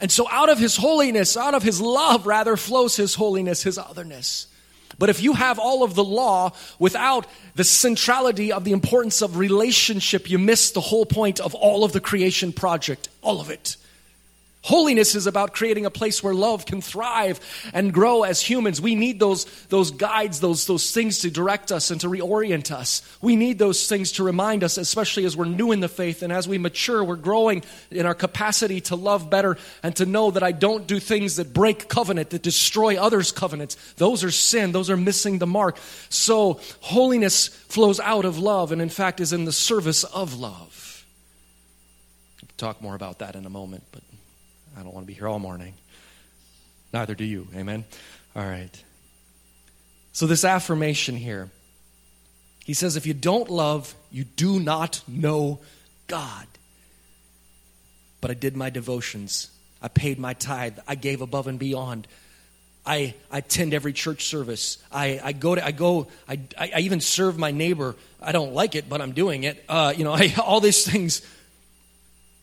[0.00, 3.78] And so, out of his holiness, out of his love, rather, flows his holiness, his
[3.78, 4.48] otherness.
[4.98, 9.36] But if you have all of the law without the centrality of the importance of
[9.36, 13.76] relationship, you miss the whole point of all of the creation project, all of it.
[14.64, 17.38] Holiness is about creating a place where love can thrive
[17.74, 18.80] and grow as humans.
[18.80, 23.02] We need those, those guides, those, those things to direct us and to reorient us.
[23.20, 26.32] We need those things to remind us, especially as we're new in the faith and
[26.32, 30.42] as we mature, we're growing in our capacity to love better and to know that
[30.42, 33.76] I don't do things that break covenant, that destroy others' covenants.
[33.96, 35.76] Those are sin, those are missing the mark.
[36.08, 41.04] So, holiness flows out of love and, in fact, is in the service of love.
[42.40, 44.00] We'll talk more about that in a moment, but
[44.76, 45.74] I don't want to be here all morning.
[46.92, 47.48] Neither do you.
[47.54, 47.84] Amen?
[48.34, 48.84] All right.
[50.12, 51.50] So, this affirmation here,
[52.64, 55.60] he says, if you don't love, you do not know
[56.06, 56.46] God.
[58.20, 59.50] But I did my devotions,
[59.82, 62.06] I paid my tithe, I gave above and beyond.
[62.86, 64.78] I, I attend every church service.
[64.92, 67.96] I, I go to, I go, I, I even serve my neighbor.
[68.20, 69.64] I don't like it, but I'm doing it.
[69.68, 71.22] Uh, you know, I, all these things.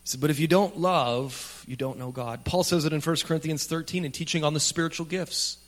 [0.04, 2.44] Said, but if you don't love, you don't know God.
[2.44, 5.58] Paul says it in 1 Corinthians 13 in teaching on the spiritual gifts.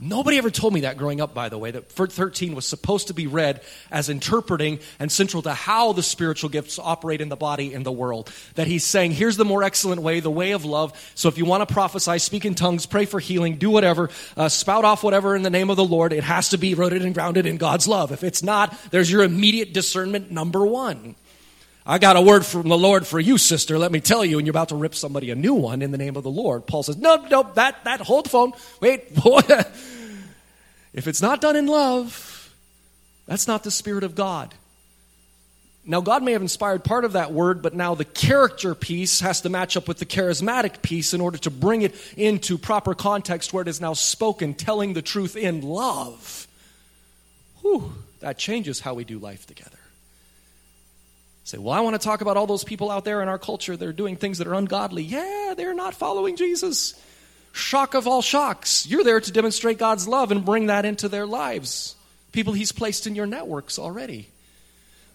[0.00, 3.14] Nobody ever told me that growing up, by the way, that 13 was supposed to
[3.14, 7.74] be read as interpreting and central to how the spiritual gifts operate in the body
[7.74, 8.32] in the world.
[8.54, 10.92] That he's saying, here's the more excellent way, the way of love.
[11.16, 14.48] So if you want to prophesy, speak in tongues, pray for healing, do whatever, uh,
[14.48, 17.12] spout off whatever in the name of the Lord, it has to be rooted and
[17.12, 18.12] grounded in God's love.
[18.12, 21.16] If it's not, there's your immediate discernment number one.
[21.90, 24.46] I got a word from the Lord for you, sister, let me tell you, and
[24.46, 26.66] you're about to rip somebody a new one in the name of the Lord.
[26.66, 28.52] Paul says, no, no, that, that, hold the phone.
[28.82, 29.40] Wait, boy.
[30.92, 32.54] if it's not done in love,
[33.24, 34.54] that's not the Spirit of God.
[35.86, 39.40] Now, God may have inspired part of that word, but now the character piece has
[39.40, 43.54] to match up with the charismatic piece in order to bring it into proper context
[43.54, 46.46] where it is now spoken, telling the truth in love.
[47.62, 49.77] Whew, that changes how we do life together.
[51.48, 53.74] Say, well, I want to talk about all those people out there in our culture
[53.74, 55.02] that are doing things that are ungodly.
[55.02, 56.92] Yeah, they're not following Jesus.
[57.52, 58.86] Shock of all shocks.
[58.86, 61.96] You're there to demonstrate God's love and bring that into their lives.
[62.32, 64.28] People He's placed in your networks already.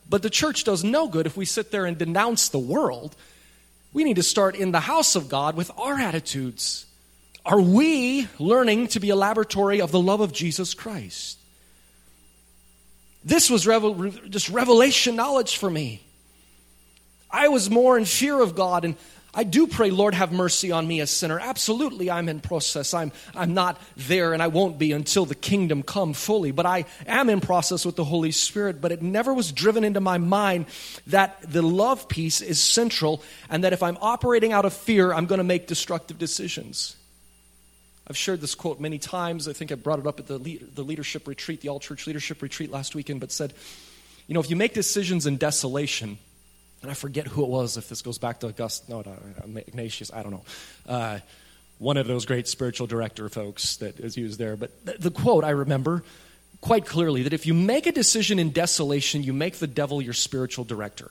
[0.10, 3.15] But the church does no good if we sit there and denounce the world.
[3.93, 6.88] We need to start in the house of God with our attitudes.
[7.46, 11.38] Are we learning to be a laboratory of the love of Jesus Christ?
[13.24, 16.02] This was revel- just revelation knowledge for me.
[17.34, 18.96] I was more in fear of God and
[19.36, 21.39] I do pray, Lord, have mercy on me, a sinner.
[21.39, 22.93] Absolutely, I'm in process.
[22.93, 26.52] I'm, I'm not there, and I won't be until the kingdom come fully.
[26.52, 28.80] But I am in process with the Holy Spirit.
[28.80, 30.67] But it never was driven into my mind
[31.08, 35.26] that the love piece is central, and that if I'm operating out of fear, I'm
[35.26, 36.96] going to make destructive decisions.
[38.08, 39.48] I've shared this quote many times.
[39.48, 42.43] I think I brought it up at the, the leadership retreat, the all church leadership
[42.43, 43.54] retreat last weekend, but said,
[44.28, 46.19] you know, if you make decisions in desolation,
[46.84, 50.12] and I forget who it was, if this goes back to August, no, no Ignatius,
[50.13, 50.43] I don't know.
[50.86, 51.19] Uh,
[51.80, 54.56] one of those great spiritual director folks that is used there.
[54.58, 56.04] But the, the quote I remember
[56.60, 60.13] quite clearly that if you make a decision in desolation, you make the devil your
[60.13, 61.10] spiritual director.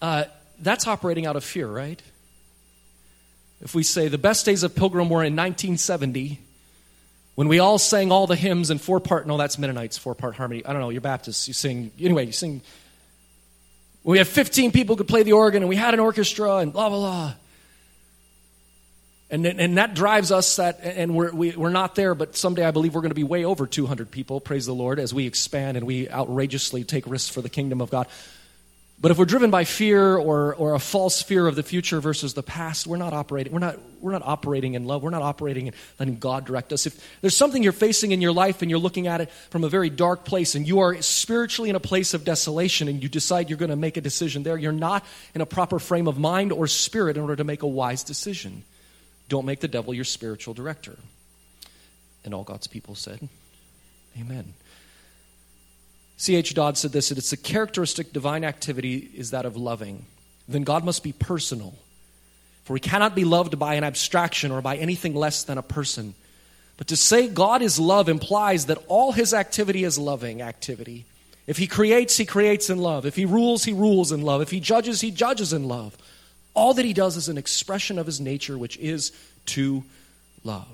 [0.00, 0.24] Uh,
[0.60, 2.00] that's operating out of fear, right?
[3.62, 6.40] If we say the best days of Pilgrim were in 1970,
[7.34, 10.36] when we all sang all the hymns in four part, no, that's Mennonites, four part
[10.36, 10.64] harmony.
[10.64, 11.48] I don't know, you're Baptists.
[11.48, 12.62] You sing, anyway, you sing
[14.04, 16.88] we had 15 people could play the organ and we had an orchestra and blah,
[16.90, 17.34] blah, blah.
[19.30, 22.64] And, and that drives us that, and we're, we, we are not there, but someday
[22.64, 25.26] I believe we're going to be way over 200 people, praise the Lord, as we
[25.26, 28.06] expand and we outrageously take risks for the kingdom of God.
[29.04, 32.32] But if we're driven by fear or, or a false fear of the future versus
[32.32, 33.52] the past, we're not operating.
[33.52, 35.02] We're not, we're not operating in love.
[35.02, 36.86] We're not operating in letting God direct us.
[36.86, 39.68] If there's something you're facing in your life and you're looking at it from a
[39.68, 43.50] very dark place and you are spiritually in a place of desolation and you decide
[43.50, 46.50] you're going to make a decision there, you're not in a proper frame of mind
[46.50, 48.64] or spirit in order to make a wise decision.
[49.28, 50.96] Don't make the devil your spiritual director.
[52.24, 53.28] And all God's people said,
[54.18, 54.54] Amen.
[56.16, 56.54] C.H.
[56.54, 60.06] Dodd said this that it's a characteristic divine activity is that of loving.
[60.48, 61.74] Then God must be personal.
[62.64, 66.14] For he cannot be loved by an abstraction or by anything less than a person.
[66.76, 71.04] But to say God is love implies that all his activity is loving activity.
[71.46, 73.04] If he creates, he creates in love.
[73.04, 74.40] If he rules, he rules in love.
[74.40, 75.96] If he judges, he judges in love.
[76.54, 79.12] All that he does is an expression of his nature, which is
[79.46, 79.84] to
[80.42, 80.66] love.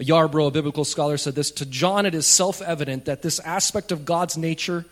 [0.00, 3.92] Yarbrough, a biblical scholar, said this To John, it is self evident that this aspect
[3.92, 4.84] of God's nature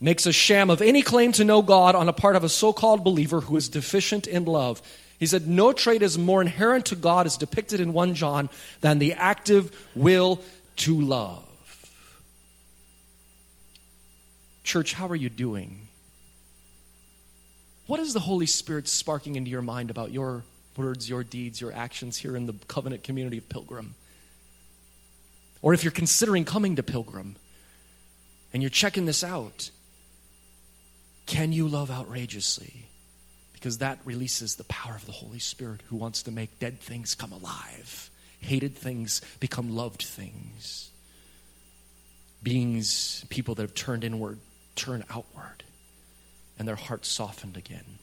[0.00, 2.72] makes a sham of any claim to know God on the part of a so
[2.72, 4.82] called believer who is deficient in love.
[5.18, 8.48] He said, No trait is more inherent to God, as depicted in 1 John,
[8.80, 10.40] than the active will
[10.76, 11.44] to love.
[14.64, 15.88] Church, how are you doing?
[17.86, 20.42] What is the Holy Spirit sparking into your mind about your
[20.76, 23.94] words, your deeds, your actions here in the covenant community of Pilgrim?
[25.64, 27.36] Or if you're considering coming to Pilgrim
[28.52, 29.70] and you're checking this out,
[31.24, 32.84] can you love outrageously?
[33.54, 37.14] Because that releases the power of the Holy Spirit who wants to make dead things
[37.14, 40.90] come alive, hated things become loved things.
[42.42, 44.40] Beings, people that have turned inward,
[44.76, 45.64] turn outward,
[46.58, 48.00] and their hearts softened again.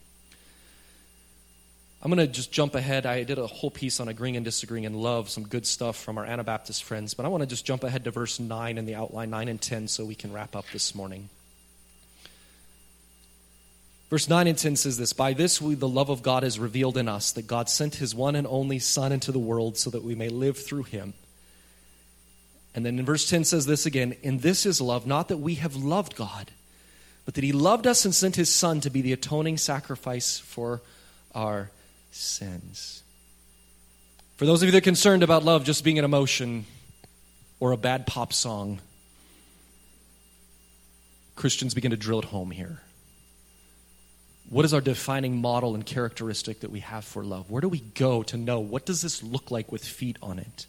[2.03, 3.05] I'm going to just jump ahead.
[3.05, 6.17] I did a whole piece on agreeing and disagreeing and love, some good stuff from
[6.17, 8.95] our Anabaptist friends, but I want to just jump ahead to verse 9 in the
[8.95, 11.29] outline, 9 and 10, so we can wrap up this morning.
[14.09, 16.97] Verse 9 and 10 says this By this we, the love of God is revealed
[16.97, 20.03] in us, that God sent his one and only Son into the world so that
[20.03, 21.13] we may live through him.
[22.73, 25.55] And then in verse 10 says this again In this is love, not that we
[25.55, 26.49] have loved God,
[27.25, 30.81] but that he loved us and sent his Son to be the atoning sacrifice for
[31.35, 31.69] our
[32.11, 33.03] sins.
[34.37, 36.65] For those of you that are concerned about love just being an emotion
[37.59, 38.79] or a bad pop song,
[41.35, 42.81] Christians begin to drill it home here.
[44.49, 47.49] What is our defining model and characteristic that we have for love?
[47.49, 50.65] Where do we go to know what does this look like with feet on it?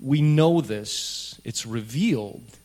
[0.00, 2.56] We know this, it's revealed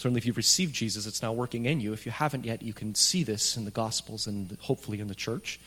[0.00, 1.92] Certainly, if you've received Jesus, it's now working in you.
[1.92, 5.14] If you haven't yet, you can see this in the Gospels and hopefully in the
[5.14, 5.60] church.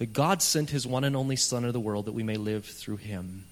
[0.00, 2.66] That God sent his one and only Son into the world that we may live
[2.66, 3.46] through him.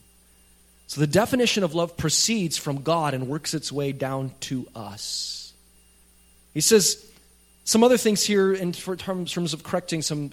[0.87, 5.55] So the definition of love proceeds from God and works its way down to us.
[6.53, 7.03] He says
[7.65, 10.33] some other things here in terms of correcting some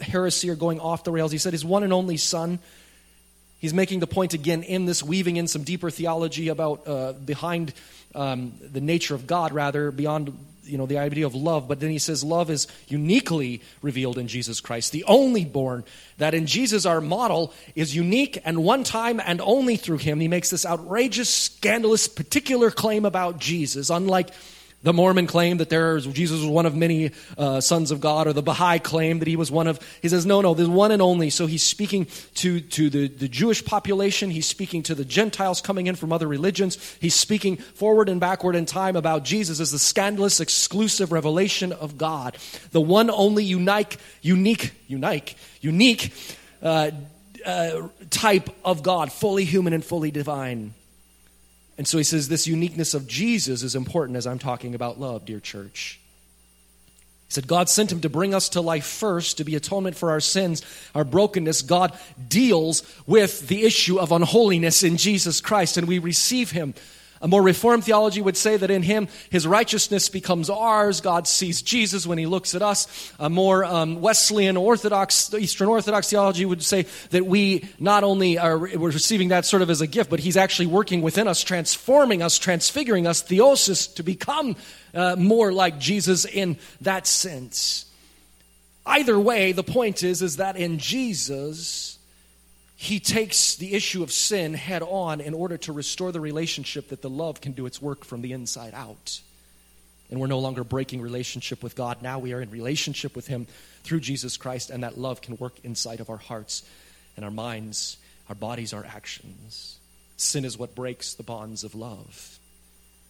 [0.00, 1.32] heresy or going off the rails.
[1.32, 2.58] He said his one and only Son.
[3.58, 7.72] He's making the point again in this, weaving in some deeper theology about uh, behind
[8.14, 11.68] um, the nature of God, rather, beyond you know the idea of love.
[11.68, 15.84] But then he says love is uniquely revealed in jesus christ the only born
[16.18, 20.20] that in jesus our model is unique and one time and only through him.
[20.20, 24.30] He makes this outrageous scandalous particular claim about jesus unlike
[24.86, 28.28] the Mormon claim that there is, Jesus was one of many uh, sons of God,
[28.28, 29.80] or the Baha'i claim that he was one of.
[30.00, 31.28] He says, no, no, there's one and only.
[31.28, 34.30] So he's speaking to, to the, the Jewish population.
[34.30, 36.78] He's speaking to the Gentiles coming in from other religions.
[37.00, 41.98] He's speaking forward and backward in time about Jesus as the scandalous, exclusive revelation of
[41.98, 42.38] God,
[42.70, 46.14] the one only unique, unique, unique, unique
[46.62, 46.92] uh,
[47.44, 50.74] uh, type of God, fully human and fully divine.
[51.78, 55.24] And so he says this uniqueness of Jesus is important as I'm talking about love,
[55.26, 56.00] dear church.
[57.28, 60.10] He said, God sent him to bring us to life first, to be atonement for
[60.10, 60.62] our sins,
[60.94, 61.62] our brokenness.
[61.62, 66.72] God deals with the issue of unholiness in Jesus Christ, and we receive him
[67.26, 71.00] a more reformed theology would say that in him, his righteousness becomes ours.
[71.00, 73.12] God sees Jesus when he looks at us.
[73.18, 78.56] A more um, Wesleyan Orthodox, Eastern Orthodox theology would say that we not only are
[78.56, 82.22] we're receiving that sort of as a gift, but he's actually working within us, transforming
[82.22, 84.54] us, transfiguring us, theosis, to become
[84.94, 87.86] uh, more like Jesus in that sense.
[88.86, 91.95] Either way, the point is, is that in Jesus,
[92.76, 97.00] he takes the issue of sin head on in order to restore the relationship that
[97.00, 99.20] the love can do its work from the inside out.
[100.10, 102.02] And we're no longer breaking relationship with God.
[102.02, 103.46] Now we are in relationship with Him
[103.82, 106.64] through Jesus Christ, and that love can work inside of our hearts
[107.16, 107.96] and our minds,
[108.28, 109.78] our bodies, our actions.
[110.18, 112.38] Sin is what breaks the bonds of love.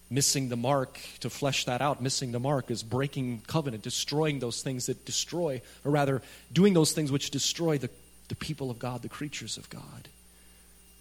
[0.08, 4.62] Missing the mark, to flesh that out, missing the mark is breaking covenant, destroying those
[4.62, 7.90] things that destroy, or rather, doing those things which destroy the,
[8.28, 10.08] the people of God, the creatures of God.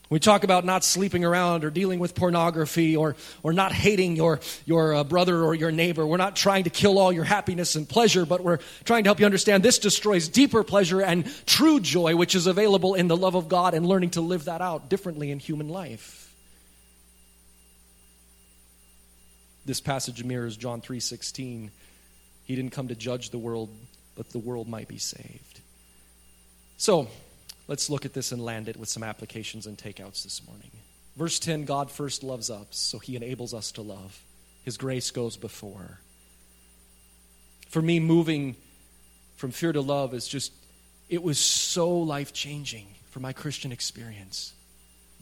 [0.09, 4.39] We talk about not sleeping around or dealing with pornography or, or not hating your,
[4.65, 6.05] your uh, brother or your neighbor.
[6.05, 9.19] We're not trying to kill all your happiness and pleasure, but we're trying to help
[9.19, 13.33] you understand this destroys deeper pleasure and true joy, which is available in the love
[13.33, 16.31] of God and learning to live that out differently in human life.
[19.65, 21.71] This passage mirrors John 3:16.
[22.43, 23.75] He didn't come to judge the world,
[24.15, 25.54] but the world might be saved.
[26.77, 27.07] So,
[27.67, 30.71] Let's look at this and land it with some applications and takeouts this morning.
[31.15, 34.21] Verse 10 God first loves us, so he enables us to love.
[34.63, 35.99] His grace goes before.
[37.69, 38.55] For me, moving
[39.35, 40.53] from fear to love is just,
[41.09, 44.53] it was so life changing for my Christian experience.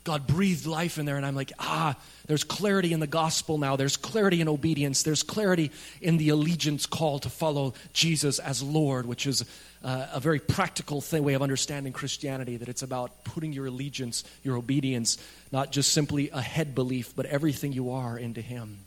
[0.04, 1.95] God breathed life in there, and I'm like, ah,
[2.28, 3.78] there's clarity in the gospel now.
[3.78, 5.04] There's clarity in obedience.
[5.04, 9.45] There's clarity in the allegiance call to follow Jesus as Lord, which is
[9.82, 14.26] uh, a very practical thing, way of understanding Christianity, that it's about putting your allegiance,
[14.43, 15.18] your obedience,
[15.51, 18.80] not just simply a head belief, but everything you are into Him.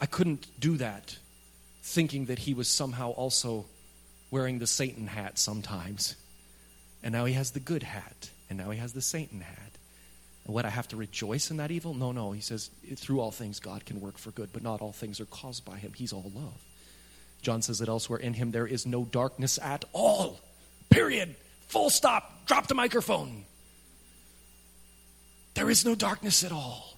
[0.00, 1.16] I couldn't do that
[1.82, 3.66] thinking that He was somehow also
[4.32, 6.16] wearing the Satan hat sometimes.
[7.04, 9.72] And now He has the good hat and now he has the Satan hat.
[10.44, 11.92] And what I have to rejoice in that evil?
[11.94, 12.32] No, no.
[12.32, 15.26] He says, through all things, God can work for good, but not all things are
[15.26, 15.92] caused by him.
[15.94, 16.62] He's all love.
[17.42, 20.40] John says it elsewhere in him, there is no darkness at all.
[20.88, 21.34] Period.
[21.68, 22.46] Full stop.
[22.46, 23.44] Drop the microphone.
[25.54, 26.96] There is no darkness at all.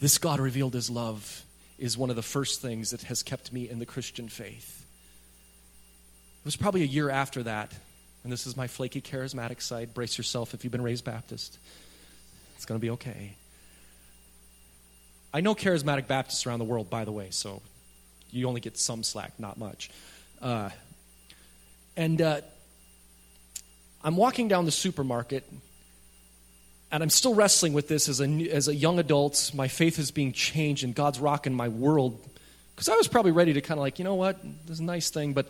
[0.00, 1.44] This God revealed his love
[1.78, 4.86] is one of the first things that has kept me in the Christian faith.
[6.40, 7.72] It was probably a year after that
[8.24, 9.94] and this is my flaky charismatic side.
[9.94, 11.58] Brace yourself if you've been raised Baptist.
[12.56, 13.36] It's going to be okay.
[15.32, 17.60] I know charismatic Baptists around the world, by the way, so
[18.30, 19.90] you only get some slack, not much.
[20.40, 20.70] Uh,
[21.96, 22.40] and uh,
[24.02, 25.44] I'm walking down the supermarket,
[26.90, 29.50] and I'm still wrestling with this as a, as a young adult.
[29.54, 32.18] My faith is being changed, and God's rocking my world.
[32.74, 34.84] Because I was probably ready to kind of like, you know what, this is a
[34.84, 35.48] nice thing, but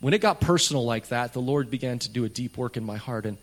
[0.00, 2.84] when it got personal like that, the Lord began to do a deep work in
[2.84, 3.26] my heart.
[3.26, 3.36] And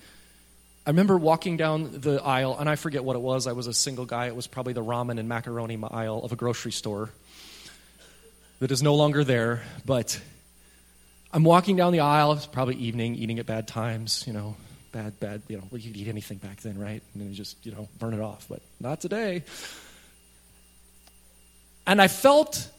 [0.86, 3.46] I remember walking down the aisle, and I forget what it was.
[3.46, 4.28] I was a single guy.
[4.28, 7.10] It was probably the ramen and macaroni aisle of a grocery store
[8.60, 9.62] that is no longer there.
[9.86, 10.20] But
[11.32, 12.34] I'm walking down the aisle.
[12.34, 14.56] It's probably evening, eating at bad times, you know,
[14.92, 17.04] bad, bad, you know, well, you could eat anything back then, right?
[17.14, 18.48] And just, you know, burn it off.
[18.50, 19.44] But not today.
[21.86, 22.70] And I felt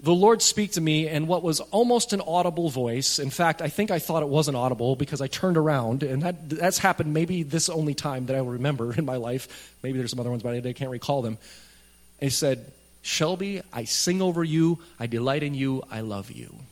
[0.00, 3.18] the Lord speak to me in what was almost an audible voice.
[3.18, 6.50] In fact, I think I thought it wasn't audible because I turned around, and that,
[6.50, 9.76] that's happened maybe this only time that I will remember in my life.
[9.82, 11.38] Maybe there's some other ones, but I can't recall them.
[12.20, 12.72] And he said,
[13.02, 16.48] Shelby, I sing over you, I delight in you, I love you.
[16.50, 16.64] I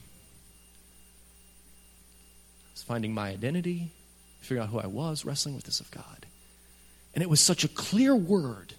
[2.73, 3.91] was finding my identity,
[4.41, 6.27] figuring out who I was, wrestling with this of God.
[7.15, 8.75] And it was such a clear word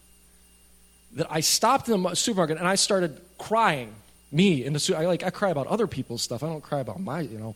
[1.14, 3.94] that I stopped in the supermarket and I started crying
[4.34, 6.44] me in the I like I cry about other people's stuff.
[6.44, 7.56] I don't cry about my, you know.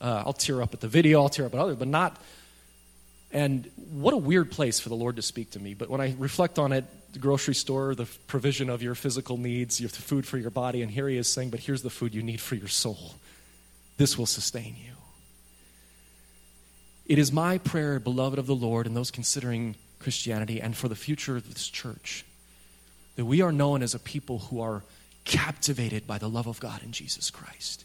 [0.00, 2.16] Uh, I'll tear up at the video, I'll tear up at others, but not.
[3.32, 5.74] And what a weird place for the Lord to speak to me.
[5.74, 9.80] But when I reflect on it, the grocery store, the provision of your physical needs,
[9.80, 12.22] your food for your body, and here He is saying, "But here's the food you
[12.22, 13.14] need for your soul.
[13.98, 14.92] This will sustain you."
[17.06, 20.94] It is my prayer, beloved of the Lord, and those considering Christianity, and for the
[20.94, 22.24] future of this church,
[23.16, 24.82] that we are known as a people who are
[25.24, 27.84] captivated by the love of God in Jesus Christ.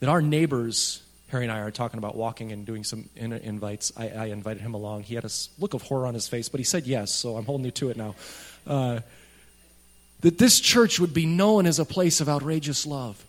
[0.00, 3.92] That our neighbors, Harry and I are talking about walking and doing some invites.
[3.96, 5.02] I, I, invited him along.
[5.02, 7.44] He had a look of horror on his face, but he said yes, so I'm
[7.44, 8.14] holding you to it now.
[8.66, 9.00] Uh,
[10.20, 13.24] that this church would be known as a place of outrageous love.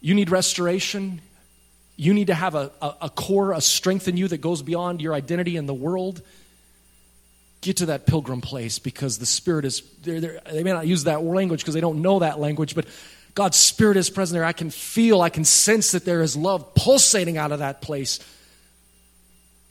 [0.00, 1.20] You need restoration.
[1.96, 5.00] You need to have a, a, a core, a strength in you that goes beyond
[5.00, 6.22] your identity in the world
[7.60, 11.04] get to that pilgrim place because the Spirit is, they're, they're, they may not use
[11.04, 12.86] that language because they don't know that language, but
[13.34, 14.44] God's Spirit is present there.
[14.44, 18.20] I can feel, I can sense that there is love pulsating out of that place.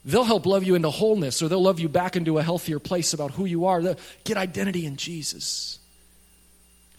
[0.04, 3.12] They'll help love you into wholeness or they'll love you back into a healthier place
[3.12, 3.82] about who you are.
[3.82, 5.78] They'll get identity in Jesus.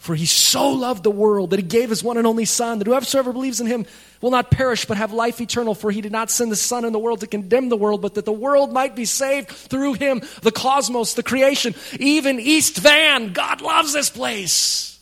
[0.00, 2.86] For he so loved the world that he gave his one and only Son, that
[2.86, 3.84] whoever believes in him
[4.22, 5.74] will not perish but have life eternal.
[5.74, 8.14] For he did not send the Son in the world to condemn the world, but
[8.14, 13.34] that the world might be saved through him, the cosmos, the creation, even East Van.
[13.34, 14.98] God loves this place.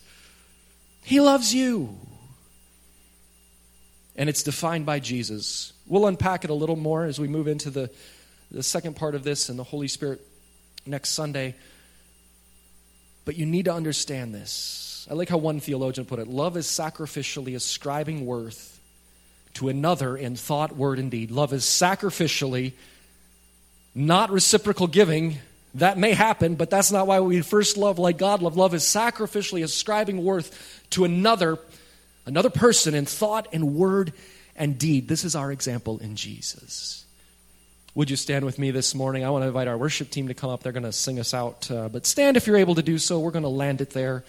[1.04, 1.96] He loves you.
[4.16, 5.74] And it's defined by Jesus.
[5.86, 7.88] We'll unpack it a little more as we move into the,
[8.50, 10.26] the second part of this and the Holy Spirit
[10.86, 11.54] next Sunday.
[13.24, 14.86] But you need to understand this.
[15.10, 18.78] I like how one theologian put it love is sacrificially ascribing worth
[19.54, 21.30] to another in thought, word, and deed.
[21.30, 22.72] Love is sacrificially,
[23.94, 25.38] not reciprocal giving.
[25.74, 28.56] That may happen, but that's not why we first love like God love.
[28.56, 31.58] Love is sacrificially ascribing worth to another,
[32.26, 34.12] another person in thought and word
[34.56, 35.08] and deed.
[35.08, 37.04] This is our example in Jesus.
[37.94, 39.24] Would you stand with me this morning?
[39.24, 40.62] I want to invite our worship team to come up.
[40.62, 41.70] They're going to sing us out.
[41.70, 43.18] Uh, but stand if you're able to do so.
[43.18, 44.24] We're going to land it there.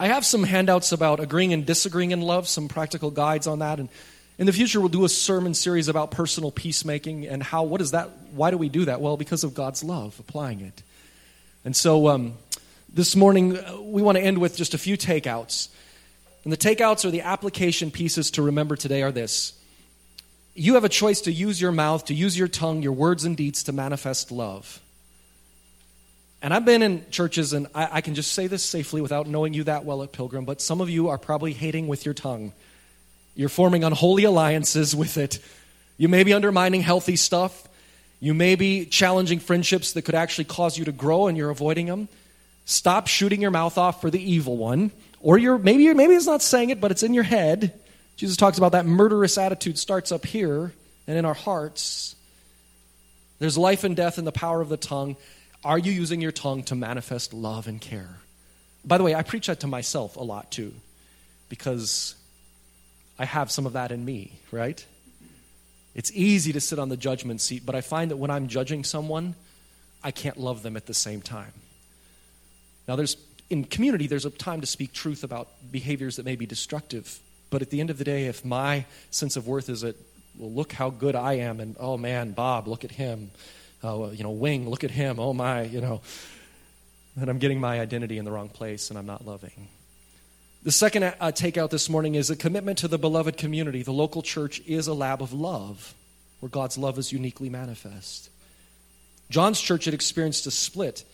[0.00, 3.78] I have some handouts about agreeing and disagreeing in love, some practical guides on that.
[3.78, 3.90] And
[4.38, 7.90] in the future, we'll do a sermon series about personal peacemaking and how, what is
[7.90, 8.08] that?
[8.32, 9.02] Why do we do that?
[9.02, 10.82] Well, because of God's love, applying it.
[11.66, 12.38] And so um,
[12.90, 15.68] this morning, uh, we want to end with just a few takeouts.
[16.44, 19.52] And the takeouts or the application pieces to remember today are this
[20.54, 23.36] you have a choice to use your mouth, to use your tongue, your words and
[23.36, 24.80] deeds to manifest love.
[26.42, 29.52] And I've been in churches, and I, I, can just say this safely without knowing
[29.52, 32.52] you that well at Pilgrim, but some of you are probably hating with your tongue.
[33.34, 35.38] You're forming unholy alliances with it.
[35.98, 37.68] You may be undermining healthy stuff.
[38.20, 41.86] You may be challenging friendships that could actually cause you to grow, and you're avoiding
[41.86, 42.08] them.
[42.64, 44.92] Stop shooting your mouth off for the evil one.
[45.20, 47.78] Or you're, maybe, maybe it's not saying it, but it's in your head.
[48.16, 50.72] Jesus talks about that murderous attitude starts up here
[51.06, 52.14] and in our hearts.
[53.38, 55.16] There's life and death in the power of the tongue.
[55.64, 58.16] Are you using your tongue to manifest love and care?
[58.84, 60.72] By the way, I preach that to myself a lot too,
[61.48, 62.14] because
[63.18, 64.84] I have some of that in me, right?
[65.94, 68.84] It's easy to sit on the judgment seat, but I find that when I'm judging
[68.84, 69.34] someone,
[70.02, 71.52] I can't love them at the same time.
[72.88, 73.16] Now, there's
[73.50, 77.18] in community, there's a time to speak truth about behaviors that may be destructive.
[77.50, 79.96] But at the end of the day, if my sense of worth is that,
[80.38, 83.32] well, look how good I am, and oh man, Bob, look at him.
[83.82, 85.18] Oh, you know, Wing, look at him.
[85.18, 86.02] Oh my, you know,
[87.16, 89.68] then I'm getting my identity in the wrong place and I'm not loving.
[90.62, 93.82] The second uh, takeout this morning is a commitment to the beloved community.
[93.82, 95.94] The local church is a lab of love
[96.40, 98.28] where God's love is uniquely manifest.
[99.30, 101.04] John's church had experienced a split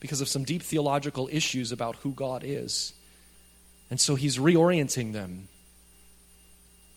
[0.00, 2.92] because of some deep theological issues about who God is.
[3.90, 5.48] And so he's reorienting them.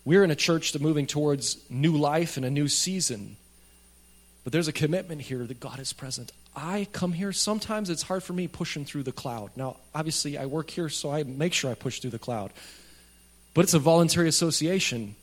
[0.04, 3.36] We're in a church that's moving towards new life and a new season.
[4.42, 6.32] But there's a commitment here that God is present.
[6.56, 9.50] I come here, sometimes it's hard for me pushing through the cloud.
[9.54, 12.52] Now, obviously, I work here, so I make sure I push through the cloud.
[13.52, 15.14] But it's a voluntary association.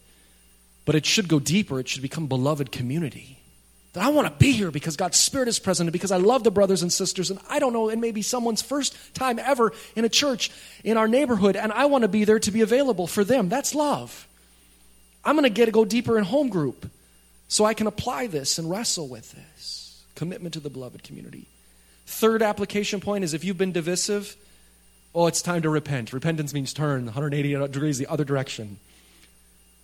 [0.86, 3.40] But it should go deeper, it should become beloved community.
[3.94, 6.44] That I want to be here because God's Spirit is present and because I love
[6.44, 7.32] the brothers and sisters.
[7.32, 10.52] And I don't know, it may be someone's first time ever in a church
[10.84, 13.50] in our neighborhood, and I want to be there to be available for them.
[13.50, 14.28] That's love.
[15.26, 16.90] I'm going to get to go deeper in home group
[17.48, 20.04] so I can apply this and wrestle with this.
[20.16, 21.48] Commitment to the beloved community.
[22.06, 24.36] Third application point is if you've been divisive,
[25.14, 26.14] oh, it's time to repent.
[26.14, 28.80] Repentance means turn 180 degrees the other direction.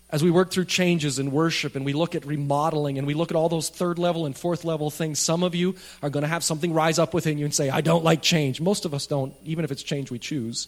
[0.09, 3.31] As we work through changes in worship and we look at remodeling and we look
[3.31, 6.27] at all those third level and fourth level things, some of you are going to
[6.27, 8.61] have something rise up within you and say, I don't like change.
[8.61, 10.67] Most of us don't, even if it's change we choose.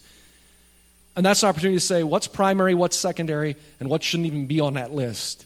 [1.16, 4.60] And that's an opportunity to say, what's primary, what's secondary, and what shouldn't even be
[4.60, 5.46] on that list.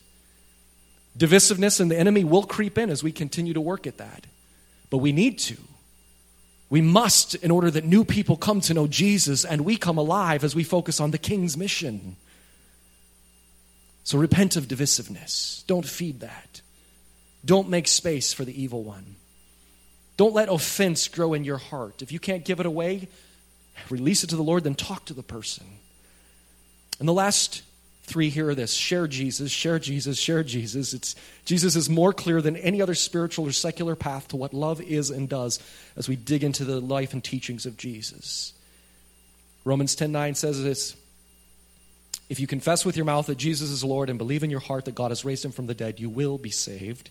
[1.17, 4.27] Divisiveness and the enemy will creep in as we continue to work at that.
[4.89, 5.57] But we need to.
[6.69, 10.43] We must, in order that new people come to know Jesus and we come alive
[10.43, 12.15] as we focus on the King's mission.
[14.03, 15.65] So repent of divisiveness.
[15.65, 16.61] Don't feed that.
[17.43, 19.15] Don't make space for the evil one.
[20.17, 22.01] Don't let offense grow in your heart.
[22.01, 23.07] If you can't give it away,
[23.89, 25.65] release it to the Lord, then talk to the person.
[26.99, 27.63] And the last
[28.09, 30.93] three here are this share Jesus, share Jesus, share Jesus.
[30.93, 34.81] It's, Jesus is more clear than any other spiritual or secular path to what love
[34.81, 35.59] is and does
[35.95, 38.53] as we dig into the life and teachings of Jesus.
[39.63, 40.95] Romans 10 9 says this
[42.29, 44.85] If you confess with your mouth that Jesus is Lord and believe in your heart
[44.85, 47.09] that God has raised him from the dead, you will be saved.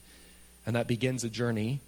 [0.66, 1.80] And that begins a journey.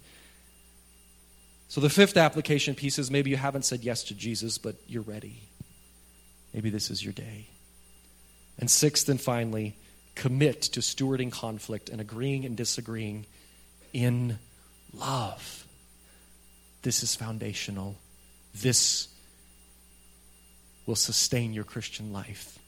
[1.67, 5.03] So the fifth application piece is maybe you haven't said yes to Jesus, but you're
[5.03, 5.43] ready.
[6.53, 7.47] Maybe this is your day.
[8.61, 9.75] And sixth and finally,
[10.15, 13.25] commit to stewarding conflict and agreeing and disagreeing
[13.91, 14.39] in
[14.93, 15.65] love.
[16.83, 17.97] This is foundational.
[18.53, 19.07] This
[20.85, 22.59] will sustain your Christian life,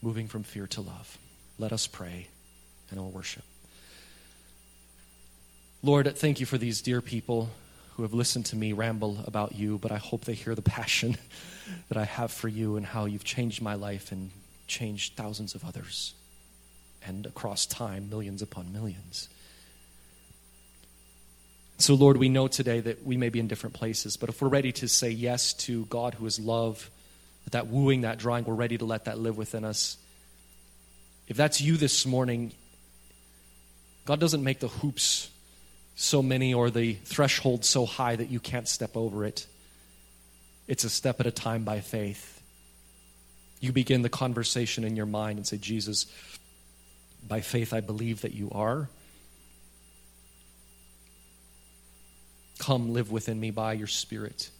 [0.00, 1.18] moving from fear to love.
[1.58, 2.28] Let us pray
[2.90, 3.44] and we will worship.
[5.82, 7.50] Lord, thank you for these dear people
[7.96, 11.16] who have listened to me ramble about you, but I hope they hear the passion
[11.88, 14.30] that I have for you and how you've changed my life and
[14.72, 16.14] changed thousands of others,
[17.06, 19.28] and across time, millions upon millions.
[21.78, 24.48] So, Lord, we know today that we may be in different places, but if we're
[24.48, 26.90] ready to say yes to God who is love,
[27.50, 29.98] that, wooing, that drawing, we're ready to let that live within us.
[31.28, 32.52] If that's you this morning,
[34.06, 35.28] God doesn't make the hoops
[35.96, 39.46] so many or the threshold so high that you can't step over it.
[40.68, 42.31] It's a step at a time by faith.
[43.62, 46.06] You begin the conversation in your mind and say, Jesus,
[47.26, 48.88] by faith I believe that you are.
[52.58, 54.50] Come live within me by your Spirit.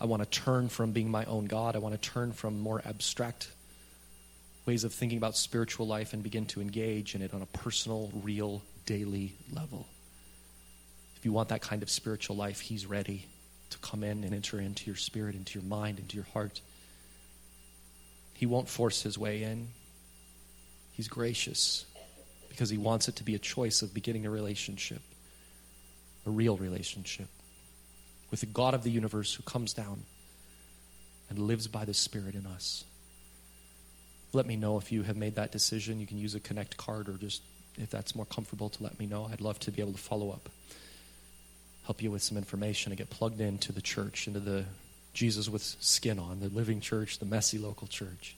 [0.00, 1.76] I want to turn from being my own God.
[1.76, 3.48] I want to turn from more abstract
[4.66, 8.10] ways of thinking about spiritual life and begin to engage in it on a personal,
[8.24, 9.86] real, daily level.
[11.16, 13.26] If you want that kind of spiritual life, He's ready
[13.70, 16.60] to come in and enter into your spirit, into your mind, into your heart.
[18.34, 19.68] He won't force His way in,
[20.92, 21.84] He's gracious
[22.48, 25.02] because he wants it to be a choice of beginning a relationship,
[26.24, 27.28] a real relationship
[28.30, 30.04] with the God of the universe who comes down
[31.28, 32.82] and lives by the Spirit in us.
[34.32, 36.00] Let me know if you have made that decision.
[36.00, 37.42] You can use a Connect card or just,
[37.76, 39.28] if that's more comfortable, to let me know.
[39.30, 40.48] I'd love to be able to follow up,
[41.86, 44.64] help you with some information, and get plugged into the church, into the
[45.14, 48.36] Jesus with skin on, the living church, the messy local church.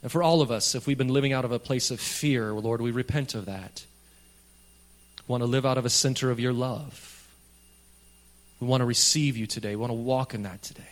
[0.00, 2.52] And for all of us, if we've been living out of a place of fear,
[2.52, 3.84] Lord, we repent of that.
[5.26, 7.28] We want to live out of a center of your love.
[8.60, 9.70] We want to receive you today.
[9.70, 10.82] We want to walk in that today.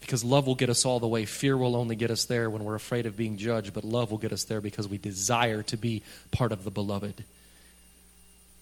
[0.00, 1.26] Because love will get us all the way.
[1.26, 4.18] Fear will only get us there when we're afraid of being judged, but love will
[4.18, 7.24] get us there because we desire to be part of the beloved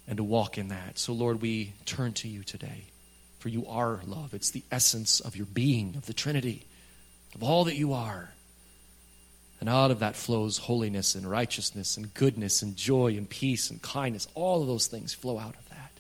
[0.09, 0.99] and to walk in that.
[0.99, 2.85] So, Lord, we turn to you today,
[3.39, 4.35] for you are love.
[4.35, 6.67] It's the essence of your being, of the Trinity
[7.37, 8.33] of all that you are.
[9.61, 13.81] And out of that flows holiness and righteousness and goodness and joy and peace and
[13.81, 14.27] kindness.
[14.35, 15.93] All of those things flow out of that.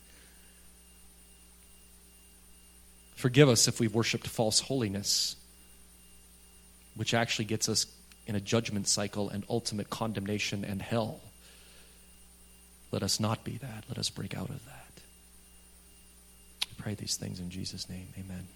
[3.15, 5.37] Forgive us if we've worshiped false holiness,
[6.95, 7.87] which actually gets us
[8.27, 11.21] in a judgment cycle and ultimate condemnation and hell.
[12.93, 13.84] Let us not be that.
[13.89, 15.01] Let us break out of that.
[16.68, 18.09] We pray these things in Jesus' name.
[18.18, 18.47] Amen.